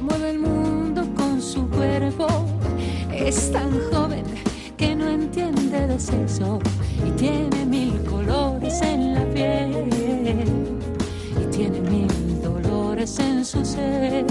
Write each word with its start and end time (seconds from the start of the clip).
Mueve 0.00 0.30
el 0.30 0.38
mundo 0.38 1.02
con 1.16 1.40
su 1.40 1.68
cuerpo. 1.68 2.26
Es 3.12 3.52
tan 3.52 3.70
joven 3.92 4.24
que 4.76 4.94
no 4.94 5.08
entiende 5.08 5.86
de 5.86 5.98
sexo 5.98 6.58
y 7.06 7.10
tiene 7.12 7.66
mil 7.66 8.02
colores 8.04 8.80
en 8.82 9.14
la 9.14 9.24
piel 9.26 9.70
y 11.40 11.56
tiene 11.56 11.80
mil 11.80 12.42
dolores 12.42 13.18
en 13.18 13.44
su 13.44 13.64
ser 13.64 14.24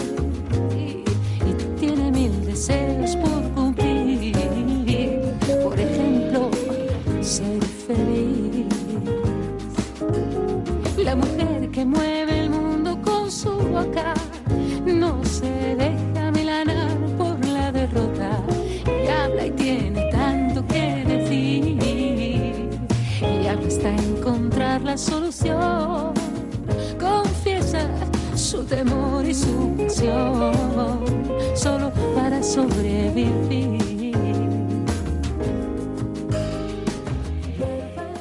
solución. 25.00 26.14
Confiesa 27.00 27.88
su 28.36 28.64
temor 28.64 29.26
y 29.26 29.34
su 29.34 29.76
pasión 29.78 30.54
solo 31.56 31.92
para 32.16 32.44
sobrevivir. 32.44 33.79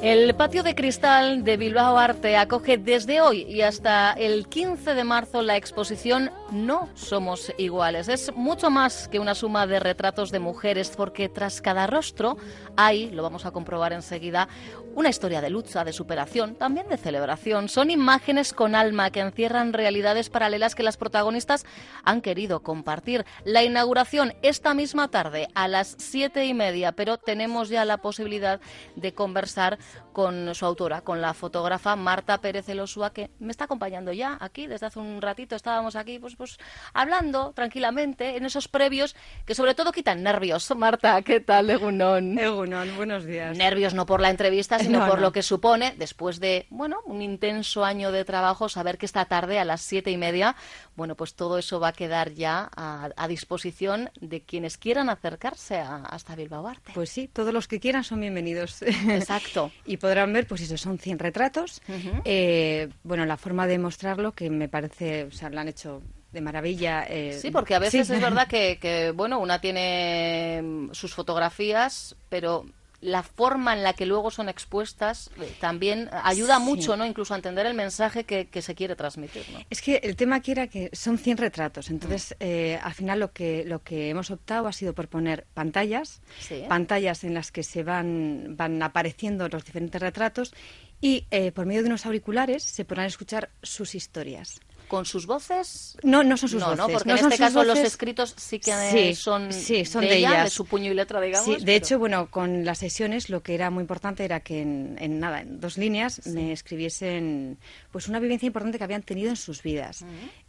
El 0.09 0.35
patio 0.35 0.63
de 0.63 0.75
cristal 0.75 1.45
de 1.45 1.59
Bilbao 1.59 1.99
Arte 1.99 2.39
acoge 2.39 2.79
desde 2.79 3.21
hoy 3.21 3.43
y 3.43 3.61
hasta 3.61 4.15
el 4.15 4.49
15 4.49 4.95
de 4.95 5.05
marzo 5.05 5.43
la 5.43 5.59
exposición 5.59 6.31
No 6.51 6.89
somos 6.95 7.53
iguales. 7.59 8.09
Es 8.09 8.35
mucho 8.35 8.71
más 8.71 9.07
que 9.09 9.19
una 9.19 9.35
suma 9.35 9.67
de 9.67 9.81
retratos 9.81 10.31
de 10.31 10.39
mujeres 10.39 10.95
porque 10.97 11.29
tras 11.29 11.61
cada 11.61 11.87
rostro 11.87 12.39
hay, 12.75 13.11
lo 13.11 13.23
vamos 13.23 13.45
a 13.45 13.51
comprobar 13.51 13.93
enseguida, 13.93 14.49
una 14.95 15.11
historia 15.11 15.43
de 15.43 15.51
lucha, 15.51 15.85
de 15.85 15.93
superación, 15.93 16.55
también 16.55 16.89
de 16.89 16.97
celebración. 16.97 17.69
Son 17.69 17.91
imágenes 17.91 18.55
con 18.55 18.75
alma 18.75 19.11
que 19.11 19.21
encierran 19.21 19.75
realidades 19.75 20.31
paralelas 20.31 20.75
que 20.75 20.83
las 20.83 20.97
protagonistas 20.97 21.67
han 22.03 22.23
querido 22.23 22.61
compartir. 22.61 23.27
La 23.45 23.63
inauguración 23.63 24.33
esta 24.41 24.73
misma 24.73 25.09
tarde 25.09 25.49
a 25.55 25.69
las 25.69 25.97
siete 25.99 26.47
y 26.47 26.55
media, 26.55 26.93
pero 26.93 27.19
tenemos 27.19 27.69
ya 27.69 27.85
la 27.85 27.99
posibilidad 27.99 28.59
de 28.97 29.13
conversar 29.13 29.79
con 30.13 30.55
su 30.55 30.65
autora, 30.67 31.01
con 31.03 31.21
la 31.21 31.35
fotógrafa 31.35 31.97
Marta 31.97 32.41
Pérez 32.41 32.69
Elosúa, 32.69 33.13
que 33.13 33.31
me 33.39 33.51
está 33.51 33.65
acompañando 33.65 34.13
ya 34.13 34.37
aquí 34.41 34.67
desde 34.67 34.87
hace 34.87 34.99
un 34.99 35.21
ratito. 35.23 35.57
Estábamos 35.57 35.97
aquí, 35.97 36.19
pues, 36.19 36.37
pues, 36.37 36.59
hablando 36.93 37.53
tranquilamente 37.53 38.37
en 38.37 38.45
esos 38.45 38.69
previos 38.69 39.15
que 39.47 39.55
sobre 39.55 39.75
todo 39.75 39.93
quitan 39.93 40.23
nervios. 40.23 40.69
Marta, 40.77 41.21
¿qué 41.23 41.41
tal, 41.41 41.71
Egunon? 41.71 42.39
Egunon, 42.39 42.97
buenos 42.97 43.25
días. 43.25 43.57
Nervios 43.57 43.95
no 43.95 44.07
por 44.07 44.21
la 44.21 44.31
entrevista, 44.31 44.79
sino 44.79 45.01
No, 45.01 45.07
por 45.07 45.17
no. 45.17 45.23
lo 45.23 45.33
que 45.33 45.43
supone, 45.43 45.95
después 45.97 46.41
de, 46.41 46.67
bueno, 46.71 46.99
un 47.05 47.23
intenso 47.23 47.85
año 47.85 48.13
de 48.13 48.25
trabajo, 48.25 48.69
saber 48.69 48.99
que 48.99 49.07
esta 49.07 49.25
tarde 49.27 49.59
a 49.59 49.65
las 49.65 49.81
siete 49.81 50.11
y 50.11 50.17
media, 50.17 50.57
bueno, 50.97 51.15
pues 51.15 51.35
todo 51.35 51.59
eso 51.59 51.81
va 51.81 51.89
a 51.89 51.93
quedar 51.93 52.33
ya 52.33 52.71
a, 52.77 53.11
a 53.17 53.29
disposición 53.29 54.11
de 54.21 54.43
quienes 54.43 54.79
quieran 54.79 55.11
acercarse 55.11 55.77
a- 55.79 56.05
hasta 56.05 56.35
Bilbao 56.37 56.67
Arte. 56.67 56.93
Pues 56.95 57.11
sí, 57.11 57.29
todos 57.29 57.53
los 57.53 57.69
que 57.69 57.81
quieran 57.81 58.05
son 58.05 58.21
bienvenidos. 58.21 58.83
Exacto. 58.83 59.71
y 59.89 59.97
podrán 59.97 60.33
ver, 60.33 60.47
pues 60.47 60.61
eso, 60.61 60.77
son 60.77 60.99
100 60.99 61.19
retratos. 61.19 61.81
Eh, 62.25 62.89
bueno, 63.03 63.25
la 63.27 63.37
forma 63.37 63.67
de 63.67 63.79
mostrarlo, 63.79 64.33
que 64.33 64.51
me 64.51 64.69
parece, 64.69 65.25
o 65.25 65.31
sea, 65.33 65.49
lo 65.51 65.59
han 65.61 65.69
hecho 65.69 66.03
de 66.33 66.41
maravilla. 66.41 67.05
eh, 67.09 67.39
Sí, 67.41 67.51
porque 67.51 67.75
a 67.75 67.79
veces 67.79 68.07
sí. 68.07 68.13
es 68.15 68.21
verdad 68.21 68.47
que, 68.47 68.79
que, 68.79 69.13
bueno, 69.13 69.39
una 69.41 69.61
tiene 69.61 70.61
mm, 70.63 70.93
sus 70.93 71.15
fotografías, 71.15 72.15
pero 72.29 72.67
la 73.01 73.23
forma 73.23 73.73
en 73.75 73.85
la 73.85 73.93
que 73.93 74.07
luego 74.07 74.31
son 74.33 74.49
expuestas 74.49 75.31
eh, 75.41 75.53
también 75.61 76.11
ayuda 76.25 76.57
Sí. 76.59 76.63
mucho, 76.65 76.97
¿no? 76.97 77.07
Incluso 77.07 77.33
a 77.33 77.37
entender 77.37 77.65
el 77.67 77.75
mensaje 77.75 78.25
que, 78.25 78.49
que 78.49 78.61
se 78.61 78.75
quiere 78.75 78.97
transmitir, 78.97 79.49
¿no? 79.51 79.61
Es 79.71 79.81
que 79.83 79.97
el 80.03 80.17
tema 80.17 80.37
aquí 80.37 80.51
era 80.51 80.67
que 80.67 80.91
son 80.93 81.17
100 81.17 81.37
retratos, 81.39 81.91
entonces 81.91 82.33
Mm. 82.33 82.35
eh, 82.45 82.81
al 82.83 82.95
final 82.95 83.21
lo 83.21 83.33
que, 83.33 83.65
lo 83.65 83.83
que 83.85 84.11
hemos 84.11 84.31
optado 84.33 84.67
ha 84.67 84.73
sido 84.73 84.95
por 84.95 85.07
poner 85.09 85.47
pantallas, 85.55 86.21
Sí. 86.41 86.65
pantallas 86.69 87.23
en 87.23 87.35
las 87.35 87.53
que 87.53 87.63
se 87.63 87.85
van, 87.85 88.57
van 88.57 88.83
apareciendo 88.83 89.49
los 89.49 89.65
diferentes 89.65 90.01
retratos 90.03 90.53
y 91.01 91.27
eh, 91.31 91.53
por 91.53 91.67
medio 91.67 91.83
de 91.83 91.87
unos 91.89 92.05
auriculares 92.07 92.65
se 92.65 92.85
podrán 92.85 93.07
escuchar 93.07 93.51
sus 93.63 93.95
historias. 93.95 94.59
¿Con 94.89 95.05
sus 95.05 95.27
voces? 95.27 95.97
No, 96.03 96.25
no 96.25 96.37
son 96.37 96.49
sus 96.49 96.61
no, 96.61 96.67
voces. 96.67 96.79
no, 96.79 96.89
porque 96.89 97.09
no 97.11 97.17
en 97.19 97.25
este 97.27 97.39
caso 97.39 97.63
los 97.63 97.79
escritos 97.79 98.35
sí 98.37 98.59
que 98.59 98.71
eh, 98.73 98.91
Sí, 98.91 99.15
son, 99.15 99.53
sí, 99.53 99.85
son 99.85 100.01
de, 100.03 100.09
de 100.09 100.17
ella, 100.17 100.31
ellas. 100.31 100.45
de 100.45 100.51
su 100.51 100.65
puño 100.65 100.91
y 100.91 100.95
letra, 100.95 101.21
digamos. 101.21 101.45
Sí, 101.45 101.53
de 101.57 101.59
pero- 101.65 101.73
hecho, 101.77 101.99
bueno, 101.99 102.31
con 102.31 102.65
las 102.65 102.79
sesiones 102.79 103.29
lo 103.31 103.43
que 103.43 103.55
era 103.55 103.71
muy 103.71 103.83
importante 103.83 104.25
era 104.25 104.41
que 104.41 104.63
en, 104.63 104.97
en 104.99 105.21
nada, 105.21 105.43
en 105.43 105.61
dos 105.61 105.79
líneas 105.79 106.27
me 106.27 106.53
escribiesen 106.53 107.59
pues 107.93 108.09
una 108.09 108.19
vivencia 108.19 108.47
importante 108.47 108.79
que 108.79 108.85
habían 108.85 109.03
tenido 109.03 109.31
en 109.31 109.37
sus 109.37 109.63
vidas. 109.63 110.05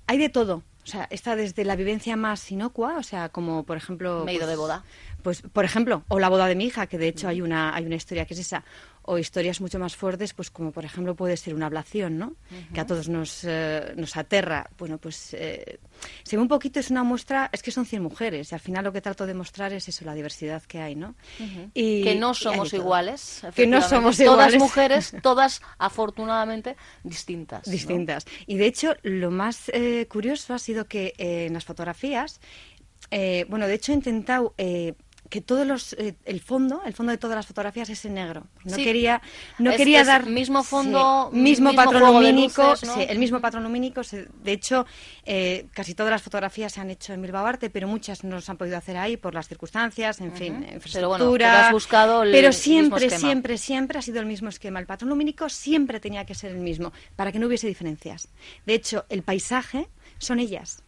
Hay 0.07 0.17
de 0.17 0.29
todo. 0.29 0.63
O 0.83 0.87
sea, 0.91 1.07
está 1.11 1.35
desde 1.35 1.65
la 1.65 1.75
vivencia 1.75 2.15
más 2.15 2.49
inocua, 2.51 2.97
o 2.97 3.03
sea, 3.03 3.29
como 3.29 3.63
por 3.63 3.77
ejemplo... 3.77 4.23
Me 4.25 4.31
he 4.31 4.35
ido 4.35 4.45
pues, 4.45 4.49
de 4.49 4.55
boda. 4.55 4.83
Pues, 5.21 5.41
por 5.53 5.65
ejemplo, 5.65 6.03
o 6.07 6.19
la 6.19 6.29
boda 6.29 6.47
de 6.47 6.55
mi 6.55 6.65
hija, 6.65 6.87
que 6.87 6.97
de 6.97 7.09
hecho 7.09 7.27
hay 7.27 7.41
una, 7.41 7.75
hay 7.75 7.85
una 7.85 7.95
historia 7.95 8.25
que 8.25 8.33
es 8.33 8.39
esa, 8.39 8.63
o 9.11 9.17
historias 9.17 9.59
mucho 9.59 9.79
más 9.79 9.95
fuertes, 9.95 10.33
pues 10.35 10.51
como 10.51 10.71
por 10.71 10.85
ejemplo 10.85 11.15
puede 11.15 11.35
ser 11.35 11.55
una 11.55 11.65
ablación, 11.65 12.19
¿no? 12.19 12.35
Que 12.73 12.79
a 12.79 12.85
todos 12.85 13.09
nos, 13.09 13.43
eh, 13.43 13.93
nos 13.95 14.15
aterra. 14.15 14.69
Bueno, 14.77 14.99
pues 14.99 15.33
eh, 15.33 15.79
se 16.21 16.35
ve 16.35 16.41
un 16.43 16.47
poquito, 16.47 16.79
es 16.79 16.91
una 16.91 17.03
muestra, 17.03 17.49
es 17.51 17.63
que 17.63 17.71
son 17.71 17.87
100 17.87 18.03
mujeres, 18.03 18.51
y 18.51 18.55
al 18.55 18.61
final 18.61 18.83
lo 18.83 18.93
que 18.93 19.01
trato 19.01 19.25
de 19.25 19.33
mostrar 19.33 19.73
es 19.73 19.87
eso, 19.89 20.05
la 20.05 20.13
diversidad 20.13 20.61
que 20.61 20.79
hay, 20.79 20.93
¿no? 20.95 21.15
Y- 21.73 22.03
que 22.03 22.13
no 22.15 22.35
somos 22.35 22.71
iguales. 22.73 23.41
Que 23.55 23.65
no 23.65 23.81
somos 23.81 24.17
Todas 24.17 24.53
iguales. 24.53 24.59
mujeres, 24.59 25.13
todas 25.23 25.61
afortunadamente 25.79 26.75
distintas. 27.03 27.65
¿no? 27.65 27.71
distintas. 27.71 28.25
Y 28.45 28.57
de 28.57 28.67
hecho, 28.67 28.95
lo 29.01 29.31
más 29.31 29.69
eh, 29.73 30.05
curioso 30.07 30.53
ha 30.53 30.59
sido 30.59 30.85
que 30.85 31.13
eh, 31.17 31.45
en 31.47 31.53
las 31.53 31.65
fotografías, 31.65 32.39
bueno, 33.49 33.65
de 33.65 33.73
hecho 33.73 33.91
he 33.91 33.95
intentado 33.95 34.53
que 35.29 35.41
todos 35.41 35.65
los, 35.67 35.93
eh, 35.93 36.15
el 36.25 36.39
fondo, 36.41 36.81
el 36.85 36.93
fondo 36.93 37.11
de 37.11 37.17
todas 37.19 37.35
las 37.35 37.45
fotografías 37.45 37.89
es 37.89 38.03
en 38.05 38.15
negro. 38.15 38.47
No 38.63 38.75
Sí. 38.75 38.83
quería, 38.83 39.21
no 39.59 39.69
Es- 39.71 39.77
quería 39.77 40.01
es 40.01 40.07
dar 40.07 40.25
mismo 40.25 40.63
sí, 40.63 40.69
fondo, 40.69 41.29
mismo, 41.31 41.69
mismo 41.69 41.75
patrón 41.75 42.13
lumínico, 42.13 42.69
luces, 42.71 42.87
¿no? 42.89 42.95
sí, 42.95 43.05
el 43.07 43.19
mismo 43.19 43.39
patrón 43.39 43.63
lumínico. 43.63 44.01
de 44.43 44.51
hecho, 44.51 44.85
eh, 45.25 45.67
casi 45.73 45.93
todas 45.93 46.11
las 46.11 46.21
fotografías 46.23 46.73
se 46.73 46.81
han 46.81 46.89
hecho 46.89 47.13
en 47.13 47.21
Bilbao 47.21 47.45
Arte, 47.45 47.69
pero 47.69 47.87
muchas 47.87 48.23
no 48.23 48.41
se 48.41 48.49
han 48.51 48.57
podido 48.57 48.77
hacer 48.77 48.97
ahí 48.97 49.17
por 49.17 49.33
las 49.35 49.47
circunstancias, 49.47 50.19
en 50.19 50.33
fin, 50.33 50.55
Pero 50.61 50.73
infraestructura. 50.75 51.07
bueno, 51.27 51.37
pero 51.37 51.45
has 51.67 51.71
buscado 51.71 52.23
el 52.23 52.31
Pero 52.31 52.51
siempre, 52.51 53.09
siempre, 53.11 53.57
siempre 53.57 53.99
ha 53.99 54.01
sido 54.01 54.19
el 54.19 54.25
mismo 54.25 54.49
esquema. 54.49 54.79
El 54.79 54.87
patrón 54.87 55.09
lumínico 55.09 55.47
siempre 55.49 55.99
tenía 55.99 56.25
que 56.25 56.33
ser 56.33 56.51
el 56.51 56.57
mismo, 56.57 56.91
para 57.15 57.31
que 57.31 57.37
no 57.39 57.45
hubiese 57.47 57.67
diferencias. 57.67 58.29
De 58.65 58.73
hecho, 58.73 59.05
el 59.09 59.21
paisaje 59.21 59.89
son 60.17 60.39
ellas. 60.39 60.81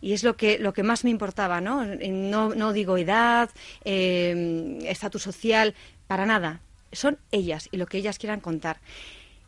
Y 0.00 0.12
es 0.12 0.22
lo 0.22 0.36
que, 0.36 0.58
lo 0.58 0.72
que 0.72 0.82
más 0.82 1.02
me 1.04 1.10
importaba, 1.10 1.60
¿no? 1.60 1.82
Eh, 1.84 2.08
No, 2.08 2.54
no 2.54 2.72
digo 2.72 2.96
edad, 2.98 3.50
eh, 3.84 4.78
estatus 4.84 5.22
social, 5.22 5.74
para 6.06 6.26
nada. 6.26 6.60
Son 6.92 7.18
ellas 7.32 7.68
y 7.72 7.76
lo 7.78 7.86
que 7.86 7.98
ellas 7.98 8.18
quieran 8.18 8.40
contar. 8.40 8.80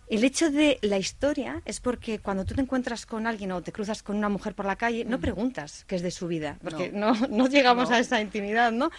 El 0.08 0.24
hecho 0.24 0.50
de 0.50 0.78
la 0.82 0.96
historia 0.98 1.60
es 1.66 1.80
porque 1.80 2.18
cuando 2.18 2.44
tú 2.46 2.54
te 2.54 2.62
encuentras 2.62 3.04
con 3.04 3.26
alguien 3.26 3.52
o 3.52 3.62
te 3.62 3.72
cruzas 3.72 4.02
con 4.02 4.16
una 4.16 4.30
mujer 4.30 4.54
por 4.54 4.64
la 4.64 4.76
calle, 4.76 5.04
no 5.04 5.20
preguntas 5.20 5.84
qué 5.86 5.96
es 5.96 6.02
de 6.02 6.10
su 6.10 6.26
vida, 6.28 6.58
porque 6.62 6.90
no, 6.92 7.12
no, 7.28 7.46
llegamos 7.46 7.90
No. 7.90 7.96
a 7.96 7.98
esa 7.98 8.20
intimidad, 8.20 8.72
¿no? 8.72 8.90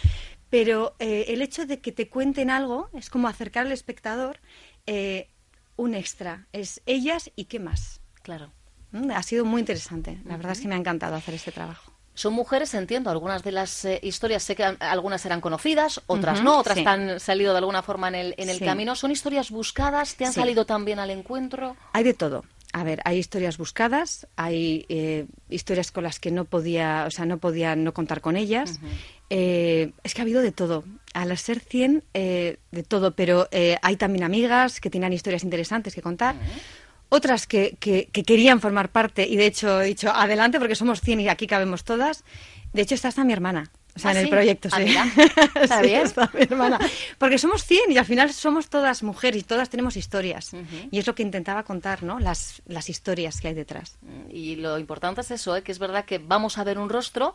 Pero 0.50 0.94
eh, 1.00 1.26
el 1.28 1.42
hecho 1.42 1.66
de 1.66 1.80
que 1.80 1.90
te 1.92 2.08
cuenten 2.08 2.48
algo 2.48 2.88
es 2.94 3.10
como 3.10 3.26
acercar 3.28 3.66
al 3.66 3.72
espectador 3.72 4.38
eh, 4.86 5.28
un 5.76 5.94
extra. 5.94 6.46
Es 6.52 6.80
ellas 6.86 7.30
y 7.34 7.44
qué 7.46 7.58
más. 7.58 8.00
Claro. 8.22 8.52
Mm, 8.92 9.10
Ha 9.10 9.22
sido 9.22 9.44
muy 9.44 9.60
interesante. 9.60 10.18
La 10.24 10.36
verdad 10.36 10.52
es 10.52 10.60
que 10.60 10.68
me 10.68 10.74
ha 10.74 10.78
encantado 10.78 11.14
hacer 11.16 11.34
este 11.34 11.52
trabajo. 11.52 11.92
Son 12.14 12.32
mujeres, 12.34 12.74
entiendo, 12.74 13.08
algunas 13.08 13.42
de 13.44 13.52
las 13.52 13.84
eh, 13.84 14.00
historias, 14.02 14.42
sé 14.42 14.54
que 14.56 14.64
algunas 14.64 15.24
eran 15.24 15.40
conocidas, 15.40 16.02
otras 16.06 16.42
no, 16.42 16.58
otras 16.58 16.76
sí. 16.78 16.84
han 16.86 17.18
salido 17.20 17.52
de 17.52 17.58
alguna 17.58 17.82
forma 17.82 18.08
en 18.08 18.14
el, 18.16 18.34
en 18.36 18.50
el 18.50 18.58
Sí. 18.58 18.64
camino. 18.64 18.94
¿Son 18.96 19.10
historias 19.10 19.50
buscadas? 19.50 20.16
¿Te 20.16 20.26
han 20.26 20.32
Sí. 20.32 20.40
salido 20.40 20.66
también 20.66 20.98
al 20.98 21.10
encuentro? 21.10 21.76
Hay 21.92 22.04
de 22.04 22.12
todo. 22.14 22.44
A 22.72 22.84
ver, 22.84 23.00
hay 23.04 23.18
historias 23.18 23.58
buscadas, 23.58 24.26
hay 24.36 24.86
eh, 24.88 25.26
historias 25.48 25.90
con 25.90 26.04
las 26.04 26.20
que 26.20 26.30
no 26.30 26.44
podía, 26.44 27.04
o 27.06 27.10
sea, 27.10 27.24
no 27.26 27.38
podía 27.38 27.74
no 27.74 27.92
contar 27.94 28.20
con 28.20 28.36
ellas. 28.36 28.78
Eh, 29.28 29.92
es 30.04 30.14
que 30.14 30.20
ha 30.20 30.24
habido 30.24 30.42
de 30.42 30.52
todo. 30.52 30.84
Al 31.14 31.36
ser 31.38 31.58
100, 31.60 32.04
eh, 32.14 32.58
de 32.70 32.82
todo, 32.84 33.14
pero 33.16 33.48
eh, 33.50 33.76
hay 33.82 33.96
también 33.96 34.22
amigas 34.24 34.80
que 34.80 34.90
tenían 34.90 35.12
historias 35.12 35.42
interesantes 35.42 35.94
que 35.94 36.02
contar. 36.02 36.36
Otras 37.10 37.46
que, 37.46 37.76
que- 37.80 38.08
que 38.12 38.22
querían 38.22 38.60
formar 38.60 38.88
parte 38.90 39.26
y 39.28 39.36
de 39.36 39.46
hecho 39.46 39.82
he 39.82 39.86
dicho 39.86 40.10
adelante 40.10 40.58
porque 40.58 40.74
somos 40.74 41.00
100 41.02 41.20
y 41.20 41.28
aquí 41.28 41.46
cabemos 41.46 41.84
todas. 41.84 42.24
De 42.72 42.82
hecho 42.82 42.94
está 42.94 43.08
hasta 43.08 43.24
mi 43.24 43.32
hermana. 43.32 43.70
O 43.96 43.98
sea, 43.98 44.10
¿Ah, 44.10 44.12
en 44.12 44.18
el 44.18 44.24
sí? 44.26 44.30
proyecto, 44.30 44.68
Ah, 44.70 44.76
sí. 44.78 44.84
mira, 44.84 45.04
está 45.60 45.80
Sí, 45.80 45.86
bien. 45.88 46.02
está 46.02 46.30
mi 46.32 46.42
hermana. 46.42 46.78
Porque 47.18 47.38
somos 47.38 47.64
100 47.64 47.90
y 47.90 47.98
al 47.98 48.04
final 48.06 48.32
somos 48.32 48.68
todas 48.68 49.02
mujeres 49.02 49.40
y 49.42 49.44
todas 49.44 49.68
tenemos 49.68 49.96
historias. 49.96 50.52
Y 50.92 51.00
es 51.00 51.06
lo 51.08 51.16
que 51.16 51.24
intentaba 51.24 51.64
contar, 51.64 52.04
¿no? 52.04 52.20
Las, 52.20 52.62
las 52.66 52.88
historias 52.88 53.40
que 53.40 53.48
hay 53.48 53.54
detrás. 53.54 53.98
Mm, 54.02 54.30
Y 54.30 54.54
lo 54.56 54.78
importante 54.78 55.22
es 55.22 55.32
eso, 55.32 55.56
¿eh? 55.56 55.62
que 55.64 55.72
es 55.72 55.80
verdad 55.80 56.04
que 56.04 56.18
vamos 56.18 56.56
a 56.58 56.62
ver 56.64 56.78
un 56.78 56.88
rostro, 56.88 57.34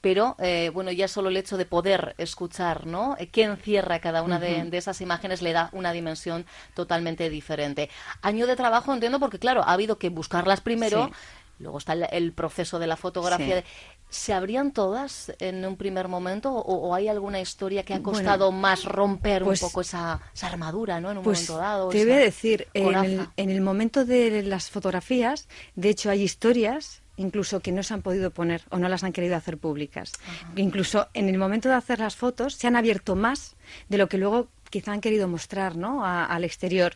pero 0.00 0.36
eh, 0.38 0.70
bueno, 0.72 0.92
ya 0.92 1.08
solo 1.08 1.28
el 1.30 1.36
hecho 1.36 1.56
de 1.56 1.64
poder 1.66 2.14
escuchar, 2.18 2.86
¿no? 2.86 3.16
Eh, 3.18 3.28
¿Qué 3.28 3.42
encierra 3.44 4.00
cada 4.00 4.22
una 4.22 4.38
de, 4.38 4.62
de 4.64 4.76
esas 4.78 5.00
imágenes 5.00 5.42
le 5.42 5.52
da 5.52 5.70
una 5.72 5.92
dimensión 5.92 6.46
totalmente 6.74 7.28
diferente. 7.30 7.90
Año 8.22 8.46
de 8.46 8.56
trabajo, 8.56 8.92
entiendo, 8.94 9.18
porque 9.18 9.38
claro, 9.38 9.62
ha 9.62 9.72
habido 9.72 9.98
que 9.98 10.08
buscarlas 10.10 10.60
primero. 10.60 11.06
Sí. 11.06 11.12
Luego 11.58 11.78
está 11.78 11.94
el, 11.94 12.06
el 12.12 12.32
proceso 12.34 12.78
de 12.78 12.86
la 12.86 12.96
fotografía. 12.98 13.62
Sí. 13.62 13.66
¿Se 14.10 14.34
abrían 14.34 14.72
todas 14.72 15.32
en 15.38 15.64
un 15.64 15.76
primer 15.78 16.06
momento 16.06 16.52
o, 16.52 16.88
o 16.88 16.94
hay 16.94 17.08
alguna 17.08 17.40
historia 17.40 17.82
que 17.82 17.94
ha 17.94 17.98
Bueno, 17.98 18.12
costado 18.18 18.52
más 18.52 18.84
romper 18.84 19.42
pues- 19.42 19.62
un 19.62 19.68
poco 19.68 19.80
esa, 19.80 20.20
esa 20.34 20.48
armadura, 20.48 21.00
¿no? 21.00 21.10
En 21.10 21.16
un 21.18 21.24
Pues 21.24 21.48
momento 21.48 21.56
dado. 21.66 21.88
te 21.88 22.04
voy 22.04 22.12
a 22.12 22.16
decir, 22.18 22.68
en 22.74 22.94
el, 22.94 23.28
en 23.38 23.48
el 23.50 23.62
momento 23.62 24.04
de 24.04 24.42
las 24.42 24.70
fotografías, 24.70 25.48
de 25.76 25.88
hecho 25.88 26.10
hay 26.10 26.22
historias 26.22 27.00
incluso 27.16 27.60
que 27.60 27.72
no 27.72 27.82
se 27.82 27.94
han 27.94 28.02
podido 28.02 28.30
poner 28.30 28.62
o 28.70 28.78
no 28.78 28.88
las 28.88 29.02
han 29.04 29.12
querido 29.12 29.36
hacer 29.36 29.58
públicas. 29.58 30.12
Incluso 30.56 31.08
en 31.14 31.28
el 31.28 31.38
momento 31.38 31.68
de 31.68 31.74
hacer 31.74 31.98
las 31.98 32.16
fotos 32.16 32.54
se 32.54 32.66
han 32.66 32.76
abierto 32.76 33.16
más 33.16 33.56
de 33.88 33.98
lo 33.98 34.08
que 34.08 34.18
luego 34.18 34.48
quizá 34.70 34.92
han 34.92 35.00
querido 35.00 35.26
mostrar 35.28 35.76
¿no? 35.76 36.04
A- 36.04 36.24
al 36.26 36.44
exterior. 36.44 36.94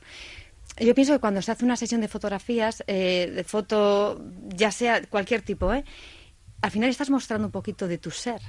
Yo 0.79 0.95
pienso 0.95 1.13
que 1.13 1.19
cuando 1.19 1.43
se 1.43 1.51
hace 1.53 1.65
una 1.65 1.77
sesión 1.77 2.01
de 2.01 2.09
fotografías, 2.09 2.85
eh, 2.87 3.31
de 3.35 3.45
foto, 3.45 4.23
ya 4.49 4.71
sea 4.71 5.03
cualquier 5.07 5.43
tipo, 5.43 5.73
¿eh? 5.75 5.85
al 6.63 6.71
final 6.71 6.91
estás 6.91 7.11
mostrando 7.11 7.47
un 7.49 7.53
poquito 7.53 7.89
de 7.89 7.99
tu 7.99 8.11
ser. 8.11 8.41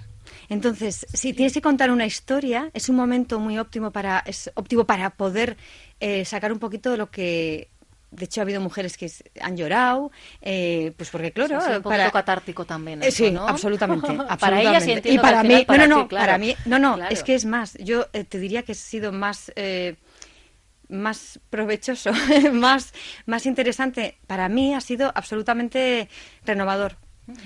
Entonces, 0.50 1.08
si 1.14 1.34
tienes 1.34 1.54
que 1.54 1.62
contar 1.62 1.90
una 1.92 2.06
historia, 2.06 2.70
es 2.74 2.90
un 2.90 2.96
momento 2.96 3.40
muy 3.40 3.58
óptimo 3.58 3.92
para, 3.92 4.20
es 4.20 4.52
óptimo 4.56 4.86
para 4.86 5.10
poder 5.12 5.58
eh, 6.00 6.26
sacar 6.26 6.52
un 6.54 6.60
poquito 6.60 6.92
de 6.92 6.98
lo 6.98 7.10
que. 7.10 7.70
De 8.12 8.26
hecho, 8.26 8.42
ha 8.42 8.44
habido 8.44 8.60
mujeres 8.62 8.98
que 8.98 9.10
han 9.42 9.56
llorado, 9.56 10.12
eh, 10.42 10.94
pues 10.98 11.10
porque, 11.10 11.32
claro, 11.32 11.60
Sí, 11.62 11.66
sí, 11.68 11.72
un 11.78 11.82
para, 11.84 12.12
catártico 12.12 12.66
también. 12.66 13.02
eh, 13.02 13.08
eso, 13.08 13.24
sí, 13.26 13.32
¿no? 13.32 13.48
absolutamente, 13.48 14.08
para 14.40 14.62
ellas 14.62 14.84
entiendo 14.84 15.10
y 15.14 15.18
para 15.18 15.44
mí, 15.44 15.64
para 15.66 15.88
no, 15.88 15.88
no, 15.88 15.96
ti, 15.96 16.02
no, 16.02 16.08
claro. 16.10 16.26
para 16.26 16.38
mí, 16.38 16.56
no, 16.66 16.78
no, 16.80 16.96
Claro. 16.96 17.14
es 17.14 17.24
que 17.24 17.36
es 17.36 17.46
más. 17.46 17.78
Yo 17.80 18.08
eh, 18.14 18.24
te 18.26 18.38
diría 18.38 18.64
que 18.64 18.74
ha 18.74 18.76
sido 18.76 19.12
más 19.12 19.52
eh, 19.56 19.96
más 20.90 21.40
provechoso, 21.50 22.12
más 22.54 22.94
más 23.26 23.46
interesante. 23.46 24.18
Para 24.28 24.50
mí 24.50 24.74
ha 24.76 24.82
sido 24.82 25.12
absolutamente 25.16 26.10
renovador. 26.46 26.98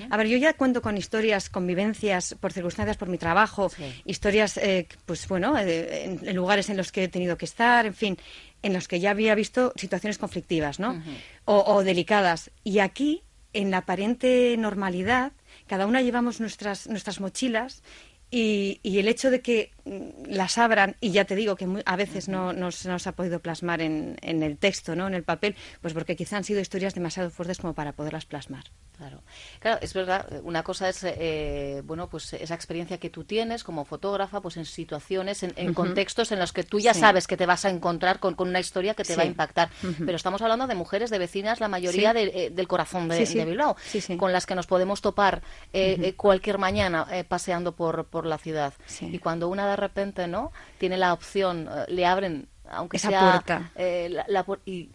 A 0.09 0.17
ver, 0.17 0.27
yo 0.27 0.37
ya 0.37 0.53
cuento 0.53 0.81
con 0.81 0.97
historias, 0.97 1.49
convivencias 1.49 2.35
por 2.39 2.51
circunstancias, 2.53 2.97
por 2.97 3.09
mi 3.09 3.17
trabajo, 3.17 3.69
Sí. 3.69 3.83
historias, 4.05 4.57
eh, 4.57 4.87
pues 5.05 5.27
bueno, 5.27 5.57
eh, 5.57 6.05
en, 6.05 6.27
en 6.27 6.35
lugares 6.35 6.69
en 6.69 6.77
los 6.77 6.91
que 6.91 7.03
he 7.03 7.07
tenido 7.07 7.37
que 7.37 7.45
estar, 7.45 7.85
en 7.85 7.93
fin, 7.93 8.17
en 8.63 8.73
los 8.73 8.87
que 8.87 8.99
ya 8.99 9.11
había 9.11 9.35
visto 9.35 9.73
situaciones 9.75 10.17
conflictivas, 10.17 10.79
¿no? 10.79 11.01
o, 11.45 11.63
o 11.75 11.83
delicadas. 11.83 12.49
Y 12.63 12.79
aquí, 12.79 13.23
en 13.53 13.69
la 13.71 13.77
aparente 13.79 14.55
normalidad, 14.57 15.33
cada 15.67 15.85
una 15.85 16.01
llevamos 16.01 16.39
nuestras, 16.39 16.87
nuestras 16.87 17.19
mochilas 17.19 17.83
y, 18.31 18.79
y 18.81 18.97
el 18.99 19.07
hecho 19.07 19.29
de 19.29 19.41
que 19.41 19.71
mm, 19.85 20.31
las 20.31 20.57
abran, 20.57 20.95
y 20.99 21.11
ya 21.11 21.25
te 21.25 21.35
digo 21.35 21.55
que 21.55 21.67
a 21.85 21.95
veces 21.95 22.27
no, 22.27 22.53
no 22.53 22.71
se 22.71 22.89
nos 22.89 23.05
ha 23.07 23.11
podido 23.11 23.39
plasmar 23.39 23.81
en, 23.81 24.17
en 24.21 24.41
el 24.41 24.57
texto, 24.57 24.95
¿no? 24.95 25.05
en 25.07 25.13
el 25.13 25.23
papel, 25.23 25.55
pues 25.81 25.93
porque 25.93 26.15
quizá 26.15 26.37
han 26.37 26.43
sido 26.43 26.59
historias 26.59 26.95
demasiado 26.95 27.29
fuertes 27.29 27.59
como 27.59 27.73
para 27.75 27.93
poderlas 27.93 28.25
plasmar. 28.25 28.63
Claro, 28.97 29.21
claro, 29.59 29.79
es 29.81 29.93
verdad. 29.93 30.25
Una 30.43 30.63
cosa 30.63 30.87
es, 30.89 31.03
eh, 31.03 31.81
bueno, 31.85 32.07
pues 32.09 32.31
esa 32.33 32.55
experiencia 32.55 32.97
que 32.97 33.09
tú 33.09 33.23
tienes 33.25 33.63
como 33.63 33.83
fotógrafa, 33.83 34.41
pues 34.41 34.55
en 34.57 34.65
situaciones, 34.65 35.43
en, 35.43 35.53
en 35.57 35.73
contextos 35.73 36.31
en 36.31 36.39
los 36.39 36.53
que 36.53 36.63
tú 36.63 36.79
ya 36.79 36.93
Sí. 36.93 37.01
sabes 37.01 37.27
que 37.27 37.35
te 37.35 37.45
vas 37.45 37.65
a 37.65 37.69
encontrar 37.69 38.19
con, 38.19 38.35
con 38.35 38.47
una 38.49 38.59
historia 38.59 38.93
que 38.93 39.03
te 39.03 39.13
Sí. 39.13 39.17
va 39.17 39.23
a 39.23 39.27
impactar. 39.27 39.69
Pero 40.05 40.15
estamos 40.15 40.41
hablando 40.41 40.65
de 40.67 40.75
mujeres, 40.75 41.09
de 41.09 41.17
vecinas, 41.17 41.59
la 41.59 41.67
mayoría 41.67 42.11
Sí. 42.11 42.15
de- 42.19 42.45
eh, 42.45 42.49
del 42.51 42.67
corazón 42.67 43.09
de, 43.09 43.25
Bilbao, 43.45 43.75
con 44.17 44.31
las 44.31 44.45
que 44.45 44.55
nos 44.55 44.67
podemos 44.67 45.01
topar 45.01 45.41
eh, 45.73 45.97
eh, 46.01 46.13
cualquier 46.15 46.57
mañana 46.57 47.07
eh, 47.11 47.23
paseando 47.23 47.75
por, 47.75 48.05
por 48.05 48.25
la 48.25 48.37
ciudad. 48.37 48.73
Y 49.01 49.19
cuando 49.19 49.49
una 49.49 49.67
de 49.69 49.75
repente, 49.75 50.27
¿no? 50.27 50.51
Tiene 50.77 50.97
la 50.97 51.11
opción, 51.13 51.69
le 51.87 52.05
abren, 52.05 52.47
aunque 52.69 52.97
Esa 52.97 53.09
sea 53.09 53.31
puerta. 53.31 53.71
eh, 53.75 54.09
la, 54.27 54.45
y 54.65 54.89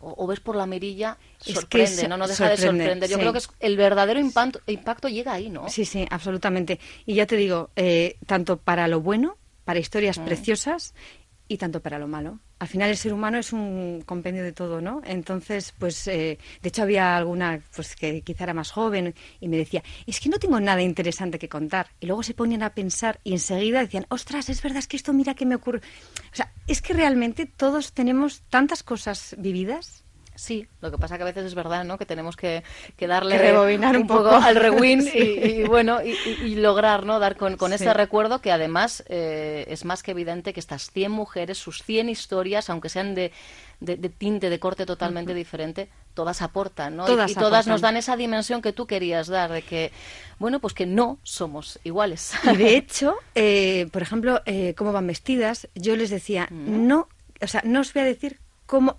o, 0.00 0.14
o 0.24 0.26
ves 0.26 0.40
por 0.40 0.56
la 0.56 0.66
mirilla, 0.66 1.18
Es 1.40 1.46
que 1.46 1.52
sorprende, 1.54 2.02
so- 2.02 2.08
¿no? 2.08 2.16
No 2.16 2.26
deja 2.28 2.48
de 2.48 2.56
sorprende, 2.56 2.84
sorprender. 2.84 3.10
Yo 3.10 3.16
sí. 3.16 3.20
creo 3.20 3.32
que 3.32 3.38
es 3.38 3.48
el 3.60 3.76
verdadero 3.76 4.18
impacto, 4.20 4.60
impacto 4.66 5.08
llega 5.08 5.32
ahí, 5.34 5.48
¿no? 5.50 5.68
Sí, 5.68 5.84
sí, 5.84 6.06
absolutamente. 6.10 6.80
Y 7.06 7.14
ya 7.14 7.26
te 7.26 7.36
digo, 7.36 7.70
eh, 7.76 8.16
tanto 8.26 8.56
para 8.56 8.88
lo 8.88 9.00
bueno, 9.00 9.36
para 9.64 9.78
historias 9.78 10.18
Mm. 10.18 10.24
preciosas 10.24 10.94
y 11.50 11.56
tanto 11.56 11.82
para 11.82 11.98
lo 11.98 12.06
malo. 12.06 12.38
Al 12.60 12.68
final 12.68 12.90
el 12.90 12.96
ser 12.96 13.12
humano 13.12 13.36
es 13.36 13.52
un 13.52 14.04
compendio 14.06 14.44
de 14.44 14.52
todo, 14.52 14.80
¿no? 14.80 15.02
Entonces, 15.04 15.74
pues, 15.76 16.06
eh, 16.06 16.38
de 16.62 16.68
hecho 16.68 16.82
había 16.82 17.16
alguna, 17.16 17.60
pues, 17.74 17.96
que 17.96 18.22
quizá 18.22 18.44
era 18.44 18.54
más 18.54 18.70
joven 18.70 19.16
y 19.40 19.48
me 19.48 19.56
decía, 19.56 19.82
es 20.06 20.20
que 20.20 20.28
no 20.28 20.38
tengo 20.38 20.60
nada 20.60 20.80
interesante 20.80 21.40
que 21.40 21.48
contar. 21.48 21.88
Y 21.98 22.06
luego 22.06 22.22
se 22.22 22.34
ponían 22.34 22.62
a 22.62 22.72
pensar 22.72 23.18
y 23.24 23.32
enseguida 23.32 23.80
decían, 23.80 24.06
ostras, 24.10 24.48
es 24.48 24.62
verdad, 24.62 24.78
es 24.78 24.86
que 24.86 24.96
esto 24.96 25.12
mira 25.12 25.34
que 25.34 25.44
me 25.44 25.56
ocurre. 25.56 25.80
O 26.32 26.36
sea, 26.36 26.52
es 26.68 26.80
que 26.82 26.92
realmente 26.92 27.46
todos 27.46 27.94
tenemos 27.94 28.42
tantas 28.42 28.84
cosas 28.84 29.34
vividas 29.36 30.04
Sí, 30.40 30.66
lo 30.80 30.90
que 30.90 30.96
pasa 30.96 31.18
que 31.18 31.22
a 31.22 31.26
veces 31.26 31.44
es 31.44 31.54
verdad, 31.54 31.84
¿no? 31.84 31.98
Que 31.98 32.06
tenemos 32.06 32.34
que, 32.34 32.62
que 32.96 33.06
darle 33.06 33.36
Que 33.36 33.42
rebobinar 33.42 33.94
un 33.94 34.06
poco 34.06 34.30
al 34.30 34.56
rewind 34.56 35.02
Sí. 35.12 35.18
y, 35.18 35.46
y, 35.60 35.64
bueno, 35.64 36.00
y, 36.02 36.12
y- 36.12 36.52
y 36.52 36.54
lograr, 36.54 37.04
¿no? 37.04 37.18
Dar 37.18 37.36
con, 37.36 37.58
con 37.58 37.70
Sí. 37.72 37.74
ese 37.74 37.92
recuerdo 37.92 38.40
que 38.40 38.50
además 38.50 39.04
eh, 39.08 39.66
es 39.68 39.84
más 39.84 40.02
que 40.02 40.12
evidente 40.12 40.54
que 40.54 40.60
estas 40.60 40.90
100 40.92 41.12
mujeres, 41.12 41.58
sus 41.58 41.82
100 41.82 42.08
historias, 42.08 42.70
aunque 42.70 42.88
sean 42.88 43.14
de, 43.14 43.32
de, 43.80 43.96
de 43.96 44.08
tinte, 44.08 44.48
de 44.48 44.58
corte 44.58 44.86
totalmente 44.86 45.34
diferente, 45.34 45.90
todas 46.14 46.40
aportan, 46.40 46.96
¿no? 46.96 47.04
Y- 47.04 47.06
Todas 47.08 47.30
y, 47.32 47.34
todas 47.34 47.66
nos 47.66 47.82
dan 47.82 47.98
esa 47.98 48.16
dimensión 48.16 48.62
que 48.62 48.72
tú 48.72 48.86
querías 48.86 49.26
dar, 49.28 49.52
de 49.52 49.60
que, 49.60 49.92
bueno, 50.38 50.58
pues 50.58 50.72
que 50.72 50.86
no 50.86 51.18
somos 51.22 51.78
iguales. 51.84 52.32
Y 52.50 52.56
de 52.56 52.76
hecho, 52.78 53.14
eh, 53.34 53.88
por 53.92 54.00
ejemplo, 54.00 54.40
eh, 54.46 54.74
cómo 54.74 54.90
van 54.92 55.06
vestidas, 55.06 55.68
yo 55.74 55.96
les 55.96 56.08
decía, 56.08 56.48
Mm. 56.50 56.86
no, 56.86 57.08
o 57.42 57.46
sea, 57.46 57.60
no 57.62 57.80
os 57.80 57.92
voy 57.92 58.02
a 58.04 58.06
decir 58.06 58.38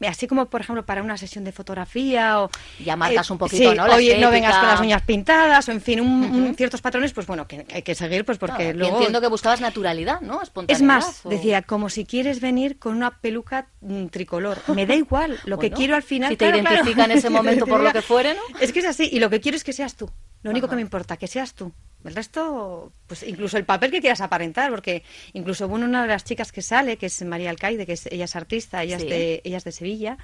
así 0.07 0.27
como 0.27 0.47
por 0.47 0.61
ejemplo 0.61 0.85
para 0.85 1.01
una 1.03 1.17
sesión 1.17 1.43
de 1.43 1.51
fotografía 1.51 2.41
o 2.41 2.45
eh, 2.79 2.83
Ya 2.85 2.95
marcas 2.95 3.29
un 3.31 3.37
poquito, 3.37 3.71
sí, 3.71 3.77
¿no? 3.77 3.87
La 3.87 3.95
Oye, 3.95 4.17
no 4.19 4.29
vengas 4.31 4.57
con 4.57 4.67
las 4.67 4.79
uñas 4.79 5.01
pintadas 5.03 5.67
o 5.69 5.71
en 5.71 5.81
fin, 5.81 6.01
un- 6.01 6.23
un- 6.25 6.55
ciertos 6.55 6.81
patrones, 6.81 7.13
pues 7.13 7.25
bueno, 7.27 7.47
que 7.47 7.65
hay 7.73 7.81
que 7.81 7.95
seguir, 7.95 8.25
pues 8.25 8.37
porque 8.37 8.55
Claro, 8.63 8.71
y 8.71 8.77
luego 8.79 8.95
entiendo 8.97 9.21
que 9.21 9.27
buscabas 9.27 9.61
naturalidad, 9.61 10.21
¿no? 10.21 10.41
es 10.67 10.81
más, 10.81 11.25
o- 11.25 11.29
decía, 11.29 11.61
como 11.61 11.89
si 11.89 12.05
quieres 12.05 12.41
venir 12.41 12.77
con 12.79 12.95
una 12.95 13.11
peluca 13.19 13.67
mm, 13.81 14.07
tricolor. 14.07 14.57
Me 14.67 14.85
da 14.85 14.95
igual, 14.95 15.39
lo 15.45 15.57
que 15.59 15.71
quiero 15.71 15.95
al 15.95 16.03
final. 16.03 16.29
si 16.31 16.37
te 16.37 16.45
claro, 16.47 16.59
claro. 16.61 16.75
identifica 16.75 17.05
en 17.05 17.11
ese 17.11 17.29
momento 17.29 17.65
por 17.65 17.81
lo 17.81 17.91
que 17.91 18.01
fuere, 18.01 18.33
¿no? 18.35 18.41
Es 18.59 18.71
que 18.73 18.79
es 18.79 18.85
así, 18.85 19.09
y 19.11 19.19
lo 19.19 19.29
que 19.29 19.39
quiero 19.41 19.55
es 19.55 19.63
que 19.63 19.73
seas 19.73 19.95
tú. 19.95 20.09
Lo 20.43 20.51
único 20.51 20.65
Ajá. 20.65 20.71
que 20.71 20.75
me 20.77 20.81
importa, 20.81 21.17
que 21.17 21.27
seas 21.27 21.53
tú. 21.53 21.71
El 22.03 22.15
resto, 22.15 22.91
pues 23.07 23.23
incluso 23.23 23.57
el 23.57 23.65
papel 23.65 23.91
que 23.91 24.01
quieras 24.01 24.21
aparentar, 24.21 24.71
porque 24.71 25.03
incluso 25.33 25.67
bueno, 25.67 25.85
una 25.85 26.01
de 26.01 26.07
las 26.07 26.23
chicas 26.23 26.51
que 26.51 26.61
sale, 26.61 26.97
que 26.97 27.05
es 27.07 27.21
María 27.23 27.49
Alcaide, 27.49 27.85
que 27.85 27.93
es, 27.93 28.07
ella 28.07 28.25
es 28.25 28.35
artista, 28.35 28.81
ella, 28.83 28.97
Sí. 28.97 29.05
es 29.05 29.09
de, 29.09 29.41
ella 29.43 29.57
es 29.57 29.63
de 29.63 29.71
Sevilla, 29.71 30.17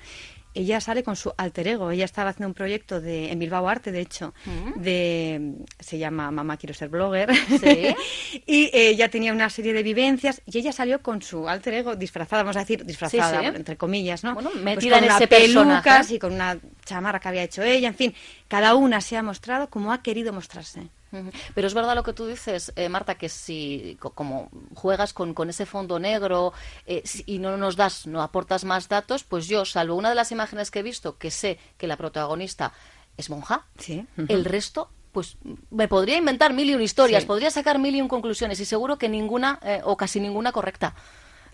ella 0.56 0.82
sale 0.82 1.04
con 1.04 1.16
su 1.16 1.32
alter 1.38 1.68
ego. 1.68 1.92
Ella 1.92 2.06
estaba 2.06 2.32
haciendo 2.32 2.48
un 2.48 2.54
proyecto 2.56 3.00
de, 3.00 3.32
en 3.32 3.38
Bilbao 3.38 3.70
Arte, 3.70 3.92
de 3.92 4.02
hecho, 4.02 4.34
de 4.76 5.54
se 5.80 6.00
llama 6.00 6.32
Mamá 6.32 6.58
quiero 6.58 6.74
ser 6.74 6.90
blogger. 6.90 7.30
Sí. 7.60 7.96
y 8.48 8.70
ella 8.74 9.10
tenía 9.10 9.34
una 9.34 9.50
serie 9.52 9.74
de 9.74 9.84
vivencias 9.84 10.42
y 10.48 10.58
ella 10.58 10.72
salió 10.72 11.02
con 11.04 11.22
su 11.22 11.48
alter 11.48 11.76
ego 11.76 11.96
disfrazada, 11.96 12.42
vamos 12.44 12.56
a 12.58 12.62
decir, 12.62 12.84
disfrazada, 12.86 13.40
Sí, 13.42 13.48
sí. 13.52 13.56
entre 13.56 13.78
comillas, 13.78 14.24
¿no? 14.24 14.34
Bueno, 14.34 14.50
Pues 14.52 14.64
metida 14.64 14.96
con 14.96 15.04
en 15.04 15.10
una 15.12 15.16
ese 15.18 15.28
pelucas 15.28 15.84
personaje. 15.84 16.14
y 16.16 16.20
con 16.20 16.34
una 16.34 16.58
chamarra 16.86 17.20
que 17.20 17.28
había 17.28 17.44
hecho 17.44 17.62
ella, 17.62 17.90
en 17.90 17.96
fin, 17.96 18.16
cada 18.48 18.74
una 18.74 19.00
se 19.02 19.16
ha 19.18 19.22
mostrado 19.22 19.70
como 19.70 19.94
ha 19.94 20.02
querido 20.02 20.34
mostrarse. 20.34 20.88
Pero 21.56 21.68
es 21.68 21.74
verdad 21.74 21.96
lo 21.96 22.04
que 22.04 22.14
tú 22.14 22.28
dices, 22.28 22.74
eh, 22.76 22.90
Marta, 22.90 23.16
que 23.16 23.30
si 23.30 23.98
co- 24.00 24.12
como 24.14 24.50
juegas 24.76 25.14
con, 25.14 25.34
con 25.34 25.50
ese 25.50 25.66
fondo 25.66 26.00
negro 26.00 26.54
eh, 26.86 27.02
si- 27.06 27.24
y 27.26 27.40
no 27.40 27.56
nos 27.58 27.76
das, 27.76 28.08
no 28.08 28.22
aportas 28.22 28.66
más 28.66 28.90
datos, 28.90 29.24
pues 29.24 29.48
yo, 29.48 29.64
salvo 29.66 29.96
una 29.96 30.10
de 30.10 30.16
las 30.16 30.32
imágenes 30.32 30.70
que 30.72 30.80
he 30.80 30.84
visto, 30.84 31.18
que 31.18 31.32
sé 31.32 31.60
que 31.78 31.88
la 31.88 31.98
protagonista 31.98 32.74
es 33.16 33.30
monja, 33.30 33.66
Sí. 33.78 34.06
el 34.28 34.46
resto, 34.46 34.90
pues 35.12 35.38
me 35.72 35.88
podría 35.88 36.18
inventar 36.18 36.54
mil 36.54 36.70
y 36.70 36.76
un 36.76 36.82
historias, 36.82 37.24
Sí. 37.24 37.28
podría 37.28 37.50
sacar 37.52 37.80
mil 37.80 37.96
y 37.96 38.02
un 38.02 38.08
conclusiones 38.08 38.60
y 38.60 38.66
seguro 38.66 38.98
que 38.98 39.10
ninguna 39.10 39.60
eh, 39.64 39.82
o 39.84 39.98
casi 39.98 40.20
ninguna 40.20 40.52
correcta. 40.52 40.94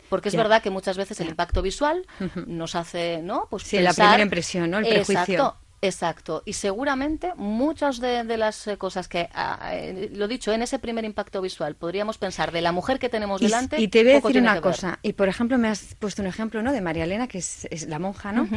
Porque 0.10 0.28
es 0.30 0.34
Ya. 0.34 0.42
verdad 0.44 0.62
que 0.62 0.70
muchas 0.70 0.98
veces 0.98 1.20
el 1.22 1.30
impacto 1.30 1.62
visual 1.62 2.06
nos 2.46 2.76
hace, 2.76 3.22
¿no? 3.24 3.48
Pues 3.50 3.64
Sí, 3.64 3.80
la 3.80 3.94
primera 3.94 4.22
impresión, 4.22 4.70
¿no? 4.70 4.78
El 4.80 4.86
prejuicio. 4.88 5.22
Exacto, 5.22 5.58
Exacto, 5.84 6.44
y 6.46 6.54
seguramente 6.54 7.34
muchas 7.36 8.00
de, 8.00 8.24
de 8.24 8.38
las 8.38 8.68
eh, 8.68 8.78
cosas 8.78 9.08
que, 9.10 9.28
ah, 9.34 9.72
eh, 9.74 10.10
lo 10.14 10.28
dicho, 10.30 10.54
en 10.54 10.62
ese 10.62 10.80
primer 10.80 11.04
impacto 11.04 11.42
visual 11.42 11.76
podríamos 11.76 12.18
pensar 12.18 12.52
de 12.54 12.62
la 12.62 12.72
mujer 12.72 13.00
que 13.00 13.10
tenemos 13.10 13.42
delante. 13.42 13.80
y 13.82 13.90
te 13.90 14.02
voy 14.04 14.14
a 14.14 14.16
decir 14.22 14.38
una 14.40 14.62
cosa, 14.62 15.00
y 15.04 15.12
por 15.14 15.28
ejemplo 15.28 15.58
me 15.58 15.68
has 15.68 15.96
puesto 16.00 16.22
un 16.22 16.28
ejemplo 16.30 16.64
¿no? 16.64 16.72
de 16.72 16.80
María 16.80 17.04
Elena, 17.04 17.28
que 17.28 17.40
es, 17.40 17.68
es 17.70 17.88
la 17.88 18.00
monja, 18.00 18.32
¿no? 18.32 18.48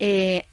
Eh, 0.00 0.44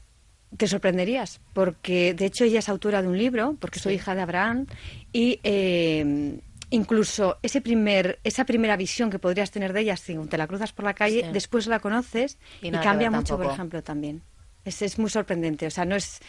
te 0.56 0.68
sorprenderías, 0.68 1.42
porque 1.54 2.14
de 2.14 2.26
hecho 2.26 2.44
ella 2.44 2.60
es 2.60 2.70
autora 2.70 3.02
de 3.02 3.08
un 3.08 3.18
libro, 3.18 3.56
porque 3.60 3.80
soy 3.80 3.94
Sí. 3.94 3.96
hija 3.98 4.14
de 4.16 4.22
Abraham, 4.22 4.68
y 5.12 5.40
eh, 5.44 6.40
incluso 6.70 7.38
ese 7.42 7.62
primer, 7.62 8.20
esa 8.24 8.46
primera 8.46 8.76
visión 8.78 9.10
que 9.10 9.18
podrías 9.20 9.50
tener 9.52 9.74
de 9.74 9.82
ella 9.82 9.98
si 9.98 10.16
te 10.28 10.38
la 10.38 10.46
cruzas 10.48 10.72
por 10.74 10.86
la 10.86 10.94
calle, 10.94 11.22
Sí. 11.26 11.32
después 11.34 11.66
la 11.68 11.80
conoces 11.80 12.38
Y 12.62 12.70
cambia 12.72 13.10
mucho, 13.10 13.38
por 13.38 13.48
ejemplo, 13.48 13.82
también. 13.84 14.22
Es, 14.66 14.82
es 14.82 15.00
muy 15.00 15.10
sorprendente, 15.10 15.68
o 15.68 15.72
sea, 15.72 15.86
no 15.86 15.96
es, 15.96 16.20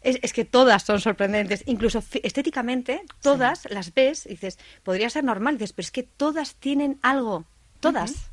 es... 0.00 0.18
es 0.22 0.32
que 0.32 0.44
todas 0.44 0.82
son 0.84 1.00
sorprendentes, 1.00 1.64
incluso 1.66 2.02
estéticamente, 2.22 3.02
todas 3.20 3.66
las 3.70 3.92
ves 3.92 4.26
y 4.26 4.30
dices, 4.30 4.58
podría 4.82 5.10
ser 5.10 5.24
normal, 5.24 5.58
dices, 5.58 5.72
pero 5.72 5.84
es 5.84 5.90
que 5.90 6.04
todas 6.04 6.54
tienen 6.54 6.98
algo, 7.02 7.44
todas. 7.80 8.30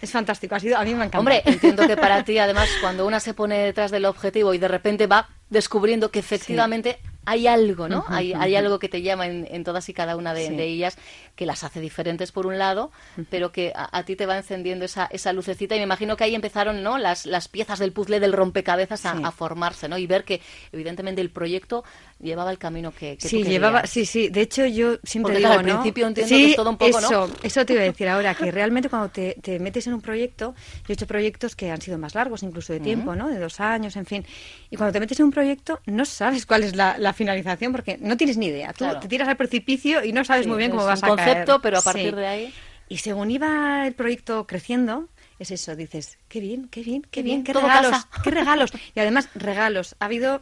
Es 0.00 0.12
fantástico, 0.12 0.54
ha 0.54 0.60
sido, 0.60 0.76
a 0.76 0.84
mí 0.84 0.90
me 0.94 0.98
encanta. 1.06 1.18
Hombre, 1.18 1.42
entiendo 1.44 1.86
que 1.86 1.96
para 1.96 2.22
ti, 2.22 2.38
además, 2.38 2.68
cuando 2.80 3.06
una 3.06 3.18
se 3.18 3.34
pone 3.34 3.58
detrás 3.58 3.90
del 3.90 4.04
objetivo 4.04 4.54
y 4.54 4.58
de 4.58 4.68
repente 4.68 5.06
va 5.08 5.28
descubriendo 5.50 6.10
que 6.10 6.20
efectivamente 6.20 7.00
hay 7.30 7.46
algo, 7.46 7.88
¿no? 7.88 8.04
Hay, 8.08 8.32
hay 8.32 8.56
algo 8.56 8.78
que 8.78 8.88
te 8.88 9.02
llama 9.02 9.26
en, 9.26 9.46
en 9.50 9.64
todas 9.64 9.88
y 9.88 9.94
cada 9.94 10.16
una 10.16 10.32
de, 10.34 10.46
Sí. 10.48 10.56
de 10.56 10.64
ellas, 10.64 10.96
que 11.36 11.46
las 11.46 11.62
hace 11.64 11.80
diferentes 11.80 12.32
por 12.32 12.46
un 12.46 12.58
lado, 12.58 12.90
pero 13.30 13.52
que 13.52 13.72
a, 13.74 13.96
a 13.96 14.02
ti 14.04 14.16
te 14.16 14.26
va 14.26 14.36
encendiendo 14.36 14.84
esa, 14.84 15.06
esa 15.10 15.32
lucecita 15.32 15.74
y 15.76 15.78
me 15.78 15.84
imagino 15.84 16.16
que 16.16 16.24
ahí 16.24 16.34
empezaron, 16.34 16.82
¿no? 16.82 16.96
Las, 16.98 17.26
las 17.26 17.48
piezas 17.48 17.78
del 17.78 17.92
puzzle 17.92 18.20
del 18.20 18.32
rompecabezas 18.32 19.04
a, 19.06 19.16
Sí. 19.16 19.22
a 19.24 19.30
formarse, 19.30 19.88
¿no? 19.88 19.98
Y 19.98 20.06
ver 20.06 20.24
que, 20.24 20.40
evidentemente, 20.72 21.20
el 21.20 21.30
proyecto 21.30 21.84
llevaba 22.20 22.50
el 22.50 22.58
camino 22.58 22.90
que, 22.92 23.16
que 23.16 23.22
tú 23.22 23.28
Sí, 23.28 23.44
llevaba, 23.44 23.86
sí, 23.86 24.04
sí. 24.04 24.28
De 24.28 24.40
hecho, 24.40 24.66
yo 24.66 24.98
siempre 25.04 25.34
Porque, 25.34 25.38
digo, 25.38 25.52
al 25.52 25.66
¿no? 25.66 25.72
principio 25.74 26.06
entiendo 26.06 26.34
sí, 26.34 26.42
que 26.42 26.50
es 26.50 26.56
todo 26.56 26.70
un 26.70 26.76
poco, 26.76 27.00
¿no? 27.00 27.06
eso, 27.06 27.30
Eso 27.42 27.64
te 27.66 27.72
iba 27.74 27.82
a 27.82 27.84
decir 27.92 28.08
ahora, 28.08 28.34
que 28.34 28.50
realmente 28.50 28.88
cuando 28.88 29.08
te, 29.10 29.36
te 29.40 29.58
metes 29.58 29.86
en 29.86 29.94
un 29.94 30.00
proyecto, 30.00 30.54
yo 30.78 30.84
he 30.88 30.92
hecho 30.94 31.06
proyectos 31.06 31.54
que 31.54 31.70
han 31.70 31.80
sido 31.80 31.96
más 31.98 32.14
largos, 32.14 32.42
incluso 32.42 32.72
de 32.72 32.80
tiempo, 32.80 33.14
¿no? 33.14 33.28
De 33.28 33.38
dos 33.38 33.60
años, 33.60 33.96
en 33.96 34.06
fin. 34.06 34.24
Y 34.70 34.76
cuando 34.76 34.92
te 34.92 35.00
metes 35.00 35.18
en 35.20 35.26
un 35.26 35.30
proyecto, 35.32 35.80
no 35.86 36.04
sabes 36.04 36.44
cuál 36.46 36.64
es 36.64 36.74
la, 36.74 36.96
la 36.98 37.12
finalización, 37.12 37.72
porque 37.72 37.98
no 38.00 38.16
tienes 38.16 38.36
ni 38.36 38.46
idea. 38.46 38.72
Tú 38.72 38.84
Claro. 38.84 39.00
te 39.00 39.08
tiras 39.08 39.28
al 39.28 39.36
precipicio 39.36 40.04
y 40.04 40.12
no 40.12 40.24
sabes 40.24 40.44
Sí, 40.44 40.48
muy 40.48 40.58
bien 40.58 40.70
cómo 40.70 40.82
un 40.82 40.88
vas 40.88 41.02
a 41.02 41.08
concepto, 41.08 41.46
caer. 41.46 41.60
pero 41.62 41.78
a 41.78 41.82
partir 41.82 42.10
Sí. 42.10 42.16
de 42.16 42.26
ahí... 42.26 42.54
Y 42.90 42.96
según 42.98 43.30
iba 43.30 43.86
el 43.86 43.92
proyecto 43.92 44.46
creciendo, 44.46 45.08
es 45.38 45.50
eso, 45.50 45.76
dices, 45.76 46.16
qué 46.28 46.40
bien, 46.40 46.68
qué 46.70 46.82
bien, 46.82 47.02
qué, 47.02 47.08
Qué 47.10 47.22
bien, 47.22 47.42
bien, 47.42 47.44
qué 47.44 47.52
regalos, 47.52 47.90
casa. 47.90 48.08
qué 48.24 48.30
regalos. 48.30 48.72
Y 48.94 49.00
además, 49.00 49.28
regalos. 49.34 49.94
Ha 50.00 50.06
habido 50.06 50.40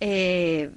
eh, 0.00 0.70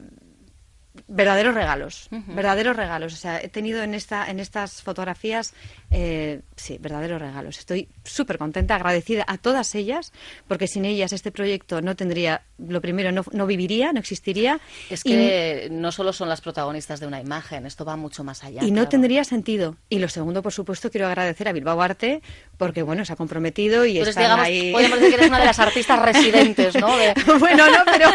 verdaderos 1.12 1.56
regalos, 1.56 2.08
verdaderos 2.28 2.76
regalos. 2.76 3.14
O 3.14 3.18
sea, 3.18 3.42
he 3.42 3.50
tenido 3.50 3.82
en, 3.82 3.96
esta, 3.96 4.30
en 4.30 4.40
estas 4.40 4.84
fotografías, 4.84 5.54
eh, 5.90 6.42
sí, 6.56 6.78
verdaderos 6.80 7.20
regalos. 7.20 7.58
Estoy 7.58 7.90
súper 8.04 8.38
contenta, 8.38 8.76
agradecida 8.76 9.26
a 9.28 9.38
todas 9.40 9.74
ellas, 9.74 10.14
porque 10.48 10.68
sin 10.68 10.86
ellas 10.86 11.12
este 11.12 11.32
proyecto 11.32 11.82
no 11.82 11.96
tendría, 11.96 12.44
lo 12.60 12.80
primero, 12.80 13.12
no, 13.12 13.26
no 13.32 13.48
viviría, 13.48 13.92
no 13.92 14.00
existiría. 14.00 14.60
Es 14.90 15.02
y- 15.04 15.10
que 15.10 15.68
no 15.72 15.92
solo 15.92 16.14
son 16.14 16.30
las 16.30 16.42
protagonistas 16.42 17.00
de 17.00 17.08
una 17.08 17.20
imagen, 17.20 17.66
esto 17.66 17.84
va 17.86 17.96
mucho 17.96 18.24
más 18.24 18.44
allá. 18.44 18.64
y 18.64 18.70
no 18.72 18.88
tendría 18.88 19.24
sentido. 19.24 19.76
Y 19.90 19.98
lo 20.00 20.10
segundo, 20.10 20.44
por 20.44 20.54
supuesto, 20.54 20.92
quiero 20.92 21.08
agradecer 21.08 21.48
a 21.48 21.52
Bilbao 21.54 21.82
Arte 21.82 22.22
porque, 22.58 22.84
bueno, 22.84 23.04
se 23.04 23.14
ha 23.14 23.16
comprometido 23.16 23.84
y 23.86 23.94
digamos, 23.94 24.40
ahí... 24.40 24.72
podemos 24.74 25.00
decir 25.00 25.10
que 25.10 25.16
eres 25.16 25.30
una 25.30 25.40
de 25.40 25.46
las 25.46 25.60
artistas 25.60 26.00
residentes, 26.06 26.76
¿no? 26.76 26.96
De- 26.98 27.14
bueno, 27.40 27.66
no, 27.68 27.80
pero, 27.92 28.10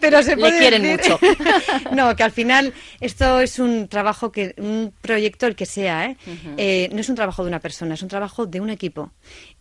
pero 0.00 0.22
se 0.22 0.36
Le 0.36 0.40
puede 0.42 0.58
quieren 0.58 0.82
decir- 0.82 1.10
mucho. 1.12 1.18
no, 1.94 2.16
que 2.16 2.22
al 2.22 2.29
final 2.32 2.72
esto 3.00 3.40
es 3.40 3.58
un 3.58 3.88
trabajo 3.88 4.30
que, 4.32 4.54
un 4.58 4.92
proyecto 5.00 5.46
el 5.46 5.54
que 5.56 5.66
sea, 5.66 6.06
¿eh? 6.06 6.16
Eh, 6.56 6.88
no 6.92 7.00
es 7.00 7.08
un 7.08 7.14
trabajo 7.16 7.42
de 7.42 7.48
una 7.48 7.60
persona, 7.60 7.94
es 7.94 8.02
un 8.02 8.08
trabajo 8.08 8.46
de 8.46 8.60
un 8.60 8.70
equipo. 8.70 9.10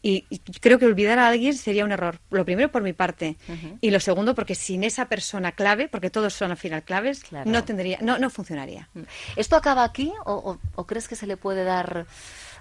Y, 0.02 0.26
y 0.30 0.40
creo 0.62 0.80
que 0.80 0.86
olvidar 0.86 1.20
a 1.20 1.28
alguien 1.28 1.54
sería 1.54 1.84
un 1.86 1.92
error. 1.92 2.20
Lo 2.32 2.46
primero 2.46 2.72
por 2.72 2.82
mi 2.84 2.94
parte 2.94 3.38
y 3.82 3.92
lo 3.92 4.00
segundo 4.00 4.34
porque 4.36 4.56
sin 4.56 4.84
esa 4.84 5.06
persona 5.08 5.52
clave, 5.52 5.88
porque 5.90 6.10
todos 6.10 6.34
son 6.34 6.52
al 6.52 6.58
final 6.58 6.84
claves, 6.84 7.24
Claro. 7.24 7.50
no 7.50 7.64
tendría, 7.64 7.98
no, 8.02 8.18
no 8.20 8.30
funcionaría. 8.30 8.90
¿Esto 9.36 9.56
acaba 9.56 9.84
aquí 9.84 10.12
o, 10.26 10.34
o- 10.34 10.60
o 10.76 10.86
crees 10.86 11.08
que 11.08 11.16
se 11.16 11.28
le 11.28 11.38
puede 11.38 11.64
dar 11.64 12.06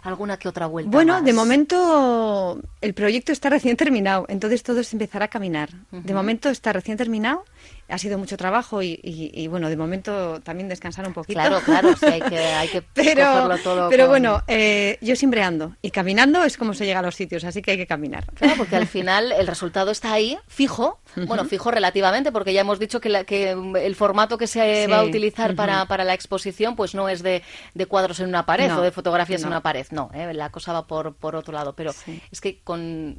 alguna 0.03 0.37
que 0.37 0.49
otra 0.49 0.67
vuelta 0.67 0.91
Bueno, 0.91 1.15
más? 1.15 1.25
de 1.25 1.33
momento 1.33 2.61
el 2.81 2.95
proyecto 2.95 3.33
está 3.33 3.51
recién 3.51 3.77
terminado, 3.77 4.25
entonces 4.29 4.63
todo 4.63 4.83
se 4.85 4.95
empezará 4.95 5.25
a 5.27 5.29
caminar. 5.29 5.71
De 5.91 6.15
momento 6.15 6.49
está 6.49 6.73
recién 6.73 6.97
terminado, 6.97 7.45
ha 7.89 7.99
sido 7.99 8.19
mucho 8.19 8.37
trabajo 8.37 8.83
y, 8.83 9.01
y- 9.03 9.31
y, 9.35 9.47
bueno, 9.49 9.69
de 9.69 9.77
momento 9.77 10.41
también 10.43 10.69
descansar 10.69 11.07
un 11.07 11.13
poquito. 11.15 11.39
Claro, 11.41 11.61
claro, 11.65 11.97
sí, 11.97 12.07
hay 12.07 12.21
que, 12.21 12.39
hay 12.39 12.69
que 12.69 12.83
pero 12.95 13.59
todo 13.65 13.89
pero 13.89 14.05
con- 14.05 14.11
bueno, 14.11 14.43
eh, 14.47 14.99
yo 15.01 15.17
siempre 15.17 15.43
ando 15.43 15.75
y 15.83 15.91
caminando 15.91 16.45
es 16.45 16.57
como 16.57 16.75
se 16.75 16.85
llega 16.87 17.01
a 17.01 17.03
los 17.03 17.15
sitios, 17.17 17.45
así 17.45 17.63
que 17.63 17.73
hay 17.73 17.77
que 17.79 17.87
caminar. 17.87 18.27
Claro, 18.35 18.55
porque 18.59 18.77
al 18.77 18.87
final 18.87 19.33
el 19.33 19.47
resultado 19.47 19.91
está 19.91 20.13
ahí, 20.13 20.39
fijo, 20.47 21.01
bueno, 21.27 21.45
fijo 21.47 21.71
relativamente, 21.71 22.31
porque 22.31 22.53
ya 22.53 22.61
hemos 22.61 22.79
dicho 22.79 23.01
que, 23.01 23.09
la- 23.09 23.25
que 23.25 23.51
el 23.53 23.95
formato 23.97 24.39
que 24.39 24.47
se 24.47 24.85
Sí, 24.85 24.91
va 24.91 24.99
a 25.01 25.05
utilizar 25.05 25.51
ujú. 25.51 25.57
para, 25.57 25.87
para 25.87 26.05
la 26.05 26.15
exposición 26.15 26.77
pues 26.77 26.95
no 26.95 27.09
es 27.09 27.23
de, 27.23 27.43
de 27.75 27.87
cuadros 27.87 28.21
en 28.21 28.29
una 28.29 28.45
pared 28.47 28.69
No, 28.69 28.79
o 28.79 28.83
de 28.83 28.91
fotografías 28.93 29.41
en 29.43 29.49
no. 29.49 29.55
una 29.57 29.63
pared, 29.63 29.87
no, 29.91 30.11
¿eh? 30.15 30.33
la 30.35 30.51
cosa 30.51 30.73
va 30.73 30.87
por, 30.87 31.15
por 31.15 31.35
otro 31.35 31.53
lado, 31.55 31.75
pero 31.75 31.93
Sí. 31.93 32.21
es 32.31 32.41
que 32.41 32.61
con, 32.69 33.19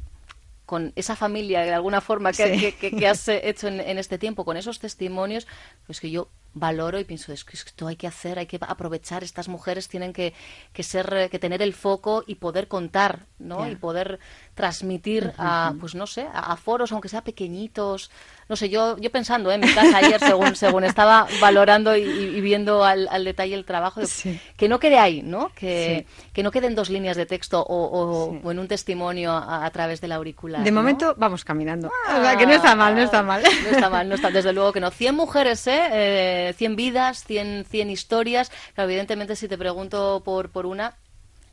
con 0.68 0.94
esa 0.96 1.16
familia 1.16 1.62
de 1.62 1.74
alguna 1.74 2.02
forma 2.02 2.32
que, 2.32 2.54
Sí. 2.54 2.60
que- 2.60 2.76
que- 2.76 2.92
que 2.96 3.08
has 3.08 3.28
hecho 3.28 3.68
en, 3.68 3.80
en 3.80 3.98
este 3.98 4.20
tiempo, 4.20 4.46
con 4.46 4.56
esos 4.58 4.78
testimonios, 4.80 5.48
pues 5.88 6.00
que 6.00 6.12
yo 6.12 6.28
valoro 6.54 7.00
y 7.00 7.04
pienso, 7.04 7.32
es 7.32 7.44
que 7.46 7.56
esto 7.56 7.88
hay 7.88 7.96
que 7.96 8.08
hacer, 8.08 8.40
hay 8.40 8.46
que 8.48 8.58
aprovechar, 8.60 9.24
estas 9.24 9.48
mujeres 9.48 9.88
tienen 9.88 10.14
que, 10.14 10.34
que 10.74 10.84
ser, 10.84 11.30
que 11.30 11.40
tener 11.40 11.62
el 11.62 11.74
foco 11.74 12.24
y 12.26 12.36
poder 12.36 12.68
contar, 12.68 13.28
¿no? 13.38 13.70
Y 13.70 13.76
poder 13.76 14.20
transmitir 14.56 15.32
a, 15.38 15.74
pues 15.80 15.96
no 15.96 16.06
sé, 16.08 16.24
a, 16.34 16.52
a 16.52 16.58
foros, 16.58 16.92
aunque 16.92 17.08
sea 17.10 17.24
pequeñitos. 17.24 18.12
No 18.50 18.56
sé, 18.56 18.68
yo, 18.70 18.98
yo 18.98 19.12
pensando 19.12 19.52
¿eh? 19.52 19.56
en 19.56 19.62
mi 19.62 19.72
casa 19.74 19.98
ayer, 19.98 20.20
según, 20.20 20.56
según 20.56 20.84
estaba 20.84 21.28
valorando 21.40 21.96
y, 21.96 22.02
y 22.02 22.42
viendo 22.42 22.84
al, 22.84 23.08
al 23.12 23.24
detalle 23.24 23.54
el 23.56 23.64
trabajo, 23.66 24.06
Sí. 24.06 24.40
que 24.58 24.68
no 24.68 24.80
quede 24.80 24.98
ahí, 24.98 25.22
¿no? 25.22 25.52
Que, 25.56 26.08
que 26.34 26.42
no 26.44 26.50
queden 26.52 26.74
dos 26.76 26.90
líneas 26.90 27.16
de 27.16 27.26
texto 27.26 27.62
o, 27.62 27.66
o- 27.68 28.32
Sí. 28.34 28.40
o 28.44 28.52
en 28.52 28.60
un 28.60 28.68
testimonio 28.68 29.32
a, 29.32 29.66
a 29.66 29.70
través 29.72 30.02
de 30.02 30.08
la 30.08 30.16
auricular. 30.16 30.64
De 30.64 30.72
¿no? 30.72 30.80
momento 30.82 31.14
vamos 31.18 31.46
caminando. 31.46 31.88
O 31.90 32.22
sea, 32.22 32.36
que 32.38 32.46
no 32.48 32.54
está 32.54 32.76
mal, 32.76 32.96
no 32.96 33.02
está 33.02 33.22
mal. 33.24 33.44
No 33.44 33.70
está 33.70 33.90
mal, 33.90 34.10
no 34.10 34.16
está, 34.16 34.30
desde 34.32 34.52
luego 34.52 34.74
que 34.74 34.80
no. 34.80 34.90
100 34.92 35.16
mujeres, 35.16 35.66
¿eh? 35.68 35.80
Eh, 35.92 36.39
100 36.58 36.76
vidas, 36.76 37.24
100, 37.26 37.66
100 37.70 37.90
historias. 37.90 38.52
Claro, 38.76 38.90
evidentemente, 38.90 39.36
si 39.36 39.48
te 39.48 39.58
pregunto 39.58 40.22
por, 40.24 40.50
por 40.50 40.66
una, 40.66 40.96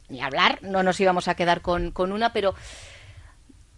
ni 0.09 0.21
hablar, 0.23 0.59
no 0.63 0.83
nos 0.83 0.99
íbamos 1.01 1.29
a 1.29 1.35
quedar 1.35 1.61
con, 1.63 1.91
con 1.91 2.13
una, 2.13 2.33
pero 2.33 2.55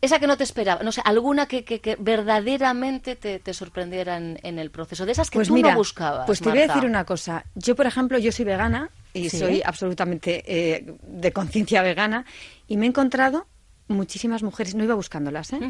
esa 0.00 0.20
que 0.20 0.28
no 0.28 0.36
te 0.36 0.44
esperaba, 0.44 0.84
no 0.84 0.92
sé, 0.92 1.00
alguna 1.04 1.46
que, 1.46 1.64
que, 1.64 1.80
que 1.80 1.96
verdaderamente 1.98 3.16
te, 3.16 3.40
te 3.40 3.52
sorprendiera 3.52 4.16
en, 4.16 4.38
en 4.44 4.60
el 4.60 4.70
proceso, 4.70 5.04
de 5.04 5.10
esas 5.12 5.28
que 5.28 5.38
Pues 5.38 5.48
tú 5.48 5.54
mira, 5.54 5.72
no 5.72 5.76
buscabas. 5.78 6.24
pues 6.26 6.38
te 6.40 6.48
voy 6.50 6.60
a 6.60 6.68
decir 6.68 6.84
una 6.84 7.04
cosa. 7.04 7.44
Yo, 7.56 7.74
por 7.74 7.86
ejemplo, 7.86 8.16
yo 8.18 8.30
soy 8.30 8.44
vegana 8.44 8.90
y 9.12 9.28
Sí. 9.28 9.38
soy 9.40 9.60
absolutamente 9.64 10.44
eh, 10.46 10.94
de 11.02 11.32
conciencia 11.32 11.82
vegana 11.82 12.24
y 12.68 12.76
me 12.76 12.86
he 12.86 12.88
encontrado 12.90 13.48
muchísimas 13.88 14.42
mujeres, 14.44 14.76
no 14.76 14.84
iba 14.84 14.94
buscándolas, 14.94 15.52
¿eh? 15.54 15.60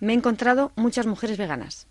Me 0.00 0.14
he 0.14 0.16
encontrado 0.16 0.72
muchas 0.76 1.06
mujeres 1.06 1.36
veganas. 1.38 1.86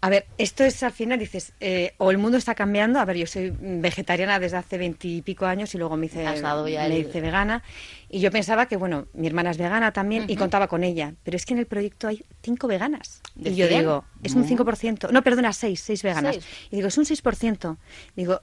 A 0.00 0.08
ver, 0.08 0.26
esto 0.38 0.64
es 0.64 0.82
al 0.82 0.92
final, 0.92 1.18
dices, 1.18 1.52
eh, 1.60 1.92
o 1.98 2.10
el 2.10 2.18
mundo 2.18 2.38
está 2.38 2.54
cambiando. 2.54 2.98
A 3.00 3.04
ver, 3.04 3.16
yo 3.16 3.26
soy 3.26 3.52
vegetariana 3.60 4.38
desde 4.38 4.56
hace 4.56 4.78
veintipico 4.78 5.46
años 5.46 5.74
y 5.74 5.78
luego 5.78 5.96
me 5.96 6.06
hice, 6.06 6.24
me 6.24 6.96
el- 6.96 7.12
vegana. 7.12 7.62
Y 8.08 8.20
yo 8.20 8.30
pensaba 8.30 8.66
que, 8.66 8.76
bueno, 8.76 9.06
mi 9.12 9.26
hermana 9.26 9.50
es 9.50 9.58
vegana 9.58 9.92
también 9.92 10.24
y 10.28 10.36
contaba 10.36 10.68
con 10.68 10.84
ella. 10.84 11.14
Pero 11.22 11.36
es 11.36 11.44
que 11.44 11.52
en 11.52 11.60
el 11.60 11.66
proyecto 11.66 12.08
hay 12.08 12.24
cinco 12.42 12.66
veganas. 12.66 13.20
¿De 13.34 13.50
y 13.50 13.54
yo 13.56 13.68
digo, 13.68 14.04
es 14.22 14.34
un 14.34 14.44
5%. 14.44 15.10
No, 15.12 15.22
perdona, 15.22 15.52
seis, 15.52 15.80
seis 15.80 16.02
veganas. 16.02 16.36
Seis. 16.36 16.46
Y 16.70 16.76
digo, 16.76 16.88
es 16.88 16.98
un 16.98 17.04
6%. 17.04 17.76
Digo, 18.16 18.40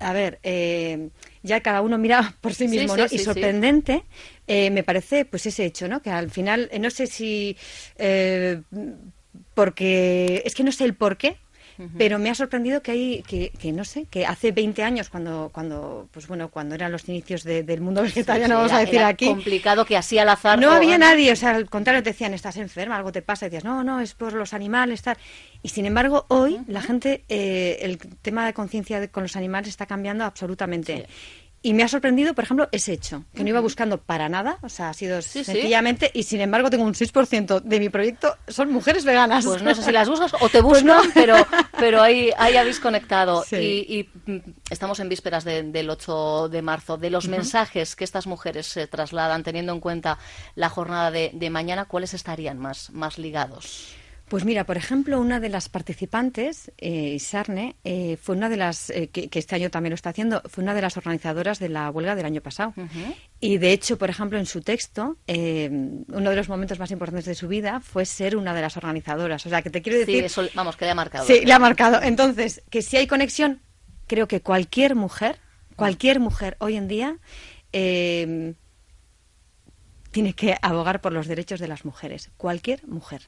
a 0.00 0.12
ver, 0.12 0.38
eh, 0.42 1.10
ya 1.42 1.60
cada 1.60 1.80
uno 1.80 1.98
mira 1.98 2.34
por 2.40 2.54
sí 2.54 2.68
mismo, 2.68 2.94
sí, 2.94 3.00
¿no? 3.00 3.08
sí, 3.08 3.14
y 3.16 3.18
sí. 3.18 3.24
sorprendente 3.24 4.04
eh, 4.46 4.70
me 4.70 4.82
parece, 4.82 5.24
pues 5.24 5.46
ese 5.46 5.64
hecho, 5.64 5.88
¿no? 5.88 6.02
Que 6.02 6.10
al 6.10 6.30
final, 6.30 6.68
eh, 6.72 6.78
no 6.78 6.90
sé 6.90 7.06
si... 7.06 7.56
porque 9.54 10.42
es 10.44 10.54
que 10.54 10.64
no 10.64 10.72
sé 10.72 10.84
el 10.84 10.94
por 10.94 11.16
qué, 11.16 11.36
pero 11.96 12.18
me 12.18 12.28
ha 12.28 12.34
sorprendido 12.34 12.82
que 12.82 12.90
hay, 12.90 13.22
que, 13.22 13.50
que 13.50 13.70
no 13.70 13.84
sé, 13.84 14.06
que 14.10 14.26
hace 14.26 14.50
20 14.50 14.82
años, 14.82 15.10
cuando, 15.10 15.48
cuando 15.54 16.08
pues 16.10 16.26
bueno, 16.26 16.48
cuando 16.48 16.74
eran 16.74 16.90
los 16.90 17.08
inicios 17.08 17.44
de- 17.44 17.62
del 17.62 17.80
mundo 17.80 18.02
vegetariano, 18.02 18.54
Sí, 18.54 18.56
vamos 18.56 18.70
era- 18.72 18.78
a 18.78 18.80
decir 18.80 18.94
era 18.96 19.06
aquí, 19.08 19.26
complicado 19.26 19.84
que 19.84 19.96
así 19.96 20.18
al 20.18 20.28
azar. 20.28 20.58
no 20.58 20.70
o- 20.70 20.72
había 20.72 20.98
nadie, 20.98 21.30
o 21.30 21.36
sea, 21.36 21.50
al 21.54 21.70
contrario, 21.70 22.02
te 22.02 22.10
decían, 22.10 22.34
estás 22.34 22.56
enferma, 22.56 22.96
algo 22.96 23.12
te 23.12 23.22
pasa, 23.22 23.46
y 23.46 23.50
decías, 23.50 23.62
no, 23.64 23.84
no, 23.84 24.00
es 24.00 24.14
por 24.14 24.32
los 24.32 24.54
animales, 24.54 25.02
tal. 25.02 25.18
Y 25.62 25.68
sin 25.68 25.86
embargo, 25.86 26.26
hoy 26.30 26.58
la 26.66 26.82
gente, 26.82 27.22
eh, 27.28 27.78
el 27.82 27.98
tema 27.98 28.44
de 28.44 28.54
conciencia 28.54 29.06
con 29.06 29.22
los 29.22 29.36
animales 29.36 29.68
está 29.68 29.86
cambiando 29.86 30.24
absolutamente. 30.24 31.06
Y 31.60 31.74
me 31.74 31.82
ha 31.82 31.88
sorprendido, 31.88 32.34
por 32.34 32.44
ejemplo, 32.44 32.68
ese 32.70 32.92
hecho, 32.92 33.24
que 33.34 33.42
no 33.42 33.48
iba 33.48 33.58
buscando 33.60 33.98
para 34.00 34.28
nada, 34.28 34.58
o 34.62 34.68
sea, 34.68 34.90
ha 34.90 34.94
sido 34.94 35.20
Sí, 35.22 35.40
sí. 35.40 35.44
sencillamente, 35.46 36.08
y 36.14 36.22
sin 36.22 36.40
embargo 36.40 36.70
tengo 36.70 36.84
un 36.84 36.94
6% 36.94 37.60
de 37.62 37.80
mi 37.80 37.88
proyecto, 37.88 38.36
son 38.46 38.70
mujeres 38.72 39.04
veganas. 39.04 39.44
Pues 39.44 39.62
no 39.62 39.74
sé 39.74 39.82
si 39.82 39.90
las 39.90 40.08
buscas 40.08 40.32
o 40.40 40.48
te 40.48 40.62
Pues 40.62 40.84
buscan, 40.84 40.86
no. 40.86 41.02
pero, 41.12 41.34
pero 41.76 42.00
ahí, 42.00 42.30
ahí 42.38 42.56
habéis 42.56 42.78
conectado. 42.78 43.42
Sí. 43.44 43.56
Y, 43.88 43.98
y, 44.26 44.30
mm, 44.32 44.38
estamos 44.70 45.00
en 45.00 45.08
vísperas 45.08 45.42
de- 45.44 45.64
del 45.64 45.90
8 45.90 46.48
de 46.48 46.62
marzo. 46.62 46.96
De 46.96 47.10
los 47.10 47.26
mensajes 47.26 47.96
que 47.96 48.04
estas 48.04 48.28
mujeres 48.28 48.66
se 48.68 48.86
trasladan, 48.86 49.42
teniendo 49.42 49.72
en 49.72 49.80
cuenta 49.80 50.16
la 50.54 50.68
jornada 50.68 51.10
de, 51.10 51.32
de 51.34 51.50
mañana, 51.50 51.86
¿cuáles 51.86 52.14
estarían 52.14 52.58
más, 52.58 52.90
más 52.90 53.18
ligados? 53.18 53.96
Pues 54.28 54.44
mira, 54.44 54.64
por 54.64 54.76
ejemplo, 54.76 55.18
una 55.18 55.40
de 55.40 55.48
las 55.48 55.70
participantes, 55.70 56.70
eh, 56.76 57.14
Isarne, 57.14 57.76
eh, 57.82 58.18
fue 58.20 58.36
una 58.36 58.50
de 58.50 58.58
las, 58.58 58.90
eh, 58.90 59.08
que, 59.08 59.30
que 59.30 59.38
este 59.38 59.54
año 59.54 59.70
también 59.70 59.92
lo 59.92 59.94
está 59.94 60.10
haciendo, 60.10 60.42
fue 60.46 60.62
una 60.62 60.74
de 60.74 60.82
las 60.82 60.98
organizadoras 60.98 61.58
de 61.58 61.70
la 61.70 61.90
huelga 61.90 62.14
del 62.14 62.26
año 62.26 62.42
pasado. 62.42 62.74
Y 63.40 63.56
de 63.56 63.72
hecho, 63.72 63.96
por 63.96 64.10
ejemplo, 64.10 64.38
en 64.38 64.44
su 64.44 64.60
texto, 64.60 65.16
uno 65.26 66.30
de 66.30 66.36
los 66.36 66.48
momentos 66.50 66.78
más 66.78 66.90
importantes 66.90 67.24
de 67.24 67.34
su 67.34 67.48
vida 67.48 67.80
fue 67.80 68.04
ser 68.04 68.36
una 68.36 68.52
de 68.52 68.60
las 68.60 68.76
organizadoras. 68.76 69.46
O 69.46 69.48
sea, 69.48 69.62
que 69.62 69.70
te 69.70 69.80
quiero 69.80 69.98
Sí, 70.00 70.04
decir... 70.04 70.24
eso, 70.24 70.46
vamos, 70.54 70.76
queda 70.76 70.94
marcado. 70.94 71.24
Sí, 71.24 71.40
le 71.46 71.52
ha 71.52 71.58
marcado. 71.58 72.02
Entonces, 72.02 72.62
que 72.68 72.82
si 72.82 72.98
hay 72.98 73.06
conexión, 73.06 73.62
creo 74.06 74.28
que 74.28 74.42
cualquier 74.42 74.94
mujer, 74.94 75.38
cualquier 75.74 76.20
mujer 76.20 76.58
hoy 76.60 76.76
en 76.76 76.86
día, 76.86 77.16
tiene 77.70 78.54
que 80.34 80.56
abogar 80.60 81.00
por 81.00 81.12
los 81.12 81.26
derechos 81.26 81.60
de 81.60 81.68
las 81.68 81.86
mujeres. 81.86 82.30
Cualquier 82.36 82.86
mujer. 82.86 83.22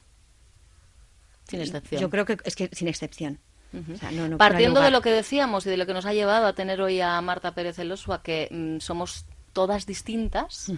Sin 1.51 1.61
excepción. 1.61 2.01
Yo 2.01 2.09
creo 2.09 2.25
que 2.25 2.37
es 2.43 2.55
que 2.55 2.69
sin 2.73 2.87
excepción. 2.87 3.39
Ujú. 3.73 3.93
O 3.93 3.97
sea, 3.97 4.11
no- 4.11 4.23
no- 4.23 4.27
no 4.29 4.33
hay 4.35 4.37
Partiendo 4.37 4.81
de 4.81 4.91
lo 4.91 5.01
que 5.01 5.11
decíamos 5.11 5.65
y 5.65 5.69
de 5.69 5.77
lo 5.77 5.85
que 5.85 5.93
nos 5.93 6.05
ha 6.05 6.13
llevado 6.13 6.45
a 6.47 6.53
tener 6.53 6.81
hoy 6.81 6.99
a 7.01 7.19
Marta 7.21 7.53
Pérez 7.53 7.79
Elosua, 7.79 8.21
que 8.21 8.47
mm, 8.51 8.79
somos 8.79 9.25
todas 9.53 9.85
distintas, 9.85 10.71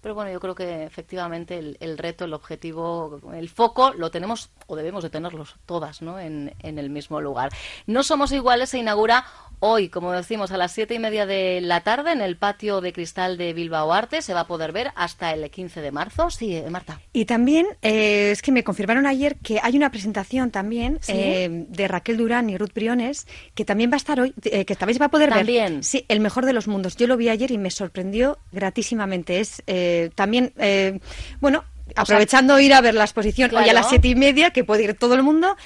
pero 0.00 0.14
bueno, 0.14 0.30
yo 0.30 0.40
creo 0.40 0.54
que 0.54 0.84
efectivamente 0.84 1.58
el, 1.58 1.76
el 1.80 1.98
reto, 1.98 2.24
el 2.24 2.34
objetivo, 2.34 3.20
el 3.34 3.48
foco 3.48 3.92
lo 3.94 4.10
tenemos 4.10 4.50
o 4.66 4.76
debemos 4.76 5.02
de 5.02 5.10
tenerlos 5.10 5.56
todas 5.66 6.02
¿no? 6.02 6.18
en, 6.18 6.54
en 6.62 6.78
el 6.78 6.90
mismo 6.90 7.20
lugar. 7.20 7.50
No 7.86 8.02
somos 8.02 8.32
iguales 8.32 8.70
se 8.70 8.78
inaugura 8.78 9.24
hoy, 9.60 9.88
como 9.88 10.12
decimos, 10.12 10.52
a 10.52 10.56
las 10.56 10.72
siete 10.72 10.94
y 10.94 10.98
media 10.98 11.26
de 11.26 11.60
la 11.60 11.82
tarde 11.82 12.12
en 12.12 12.20
el 12.20 12.36
patio 12.36 12.80
de 12.80 12.92
cristal 12.92 13.36
de 13.36 13.52
Bilbao 13.52 13.92
Arte. 13.92 14.22
Se 14.22 14.34
va 14.34 14.40
a 14.40 14.46
poder 14.46 14.72
ver 14.72 14.92
hasta 14.94 15.32
el 15.32 15.50
15 15.50 15.80
de 15.80 15.90
marzo. 15.90 16.30
Sí, 16.30 16.54
eh, 16.54 16.70
Marta. 16.70 17.00
Y 17.12 17.24
también 17.24 17.66
eh, 17.82 18.30
es 18.30 18.42
que 18.42 18.52
me 18.52 18.62
confirmaron 18.64 19.06
ayer 19.06 19.36
que 19.42 19.58
hay 19.62 19.76
una 19.76 19.90
presentación 19.90 20.50
también 20.50 20.98
¿Sí? 21.00 21.12
eh, 21.14 21.66
de 21.68 21.88
Raquel 21.88 22.16
Durán 22.16 22.50
y 22.50 22.56
Ruth 22.56 22.72
Briones 22.74 23.26
que 23.54 23.64
también 23.64 23.90
va 23.90 23.94
a 23.94 23.96
estar 23.96 24.20
hoy, 24.20 24.34
eh, 24.44 24.64
que 24.64 24.76
también 24.76 24.94
se 24.94 25.00
va 25.00 25.06
a 25.06 25.10
poder 25.10 25.30
También. 25.30 25.74
ver. 25.76 25.84
Sí, 25.84 26.04
el 26.08 26.20
mejor 26.20 26.44
de 26.46 26.52
los 26.52 26.68
mundos. 26.68 26.96
Yo 26.96 27.06
lo 27.06 27.16
vi 27.16 27.28
ayer 27.28 27.50
y 27.50 27.58
me 27.58 27.70
sorprendió 27.70 28.38
gratísimamente. 28.52 29.40
Es 29.40 29.62
eh, 30.04 30.10
también, 30.14 30.52
eh, 30.58 31.00
bueno, 31.40 31.64
aprovechando 31.96 32.58
ir 32.60 32.74
a 32.74 32.80
ver 32.80 32.94
la 32.94 33.04
exposición 33.04 33.54
hoy 33.56 33.68
a 33.68 33.72
las 33.72 33.88
siete 33.88 34.08
y 34.08 34.14
media, 34.14 34.50
que 34.50 34.64
puede 34.64 34.84
ir 34.84 34.94
todo 34.94 35.14
el 35.14 35.22
mundo. 35.22 35.56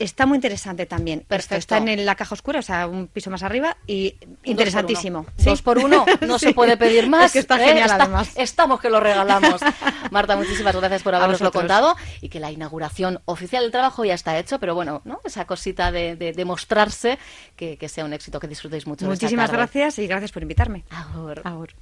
Está 0.00 0.26
muy 0.26 0.36
interesante 0.36 0.86
también. 0.86 1.18
Esto 1.22 1.28
Perfecto. 1.28 1.56
está 1.56 1.78
en 1.78 2.06
la 2.06 2.14
caja 2.14 2.32
oscura, 2.32 2.60
o 2.60 2.62
sea, 2.62 2.86
un 2.86 3.08
piso 3.08 3.30
más 3.30 3.42
arriba 3.42 3.76
y 3.84 4.14
interesantísimo. 4.44 5.26
Dos 5.38 5.60
por 5.60 5.78
uno, 5.78 6.04
Dos 6.06 6.06
por 6.06 6.18
uno, 6.20 6.26
no 6.34 6.38
Sí. 6.38 6.46
se 6.46 6.54
puede 6.54 6.76
pedir 6.76 7.08
más. 7.08 7.24
Es 7.26 7.32
que 7.32 7.38
está 7.40 7.60
¿eh? 7.60 7.66
genial, 7.66 7.90
Está- 7.90 8.04
además. 8.04 8.30
Estamos 8.36 8.80
que 8.80 8.90
lo 8.90 9.00
regalamos. 9.00 9.60
Marta, 10.12 10.36
muchísimas 10.36 10.76
gracias 10.76 11.02
por 11.02 11.16
habernoslo 11.16 11.50
contado 11.50 11.96
y 12.20 12.28
que 12.28 12.38
la 12.38 12.52
inauguración 12.52 13.20
oficial 13.24 13.64
del 13.64 13.72
trabajo 13.72 14.04
ya 14.04 14.14
está 14.14 14.38
hecho, 14.38 14.60
pero 14.60 14.76
bueno, 14.76 15.02
¿no? 15.04 15.20
esa 15.24 15.46
cosita 15.46 15.90
de, 15.90 16.14
de, 16.14 16.32
de 16.32 16.44
mostrarse 16.44 17.18
que, 17.56 17.76
que 17.76 17.88
sea 17.88 18.04
un 18.04 18.12
éxito, 18.12 18.38
que 18.38 18.46
disfrutéis 18.46 18.86
mucho. 18.86 19.04
Muchísimas 19.04 19.50
gracias 19.50 19.98
y 19.98 20.06
gracias 20.06 20.30
por 20.30 20.42
invitarme. 20.42 20.84
Agur. 20.90 21.74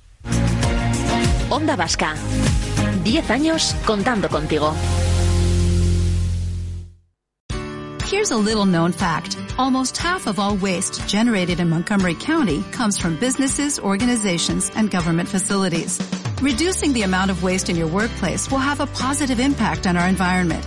Onda 1.50 1.76
Vasca. 1.76 2.14
10 3.04 3.30
años 3.30 3.74
contando 3.87 4.28
contigo. 4.28 4.74
Here's 8.04 8.30
a 8.30 8.37
little 8.37 8.66
known 8.66 8.92
fact. 8.92 9.37
Almost 9.59 9.96
half 9.96 10.26
of 10.26 10.38
all 10.38 10.56
waste 10.56 11.09
generated 11.09 11.61
in 11.61 11.68
Montgomery 11.68 12.14
County 12.14 12.62
comes 12.72 12.98
from 12.98 13.16
businesses, 13.16 13.78
organizations, 13.78 14.70
and 14.74 14.90
government 14.90 15.28
facilities. 15.28 16.00
Reducing 16.42 16.92
the 16.92 17.02
amount 17.02 17.30
of 17.30 17.42
waste 17.42 17.68
in 17.68 17.76
your 17.76 17.88
workplace 17.88 18.50
will 18.50 18.59
have 18.59 18.80
a 18.80 18.87
positive 18.87 19.40
impact 19.40 19.87
on 19.87 19.96
our 19.96 20.09
environment. 20.09 20.66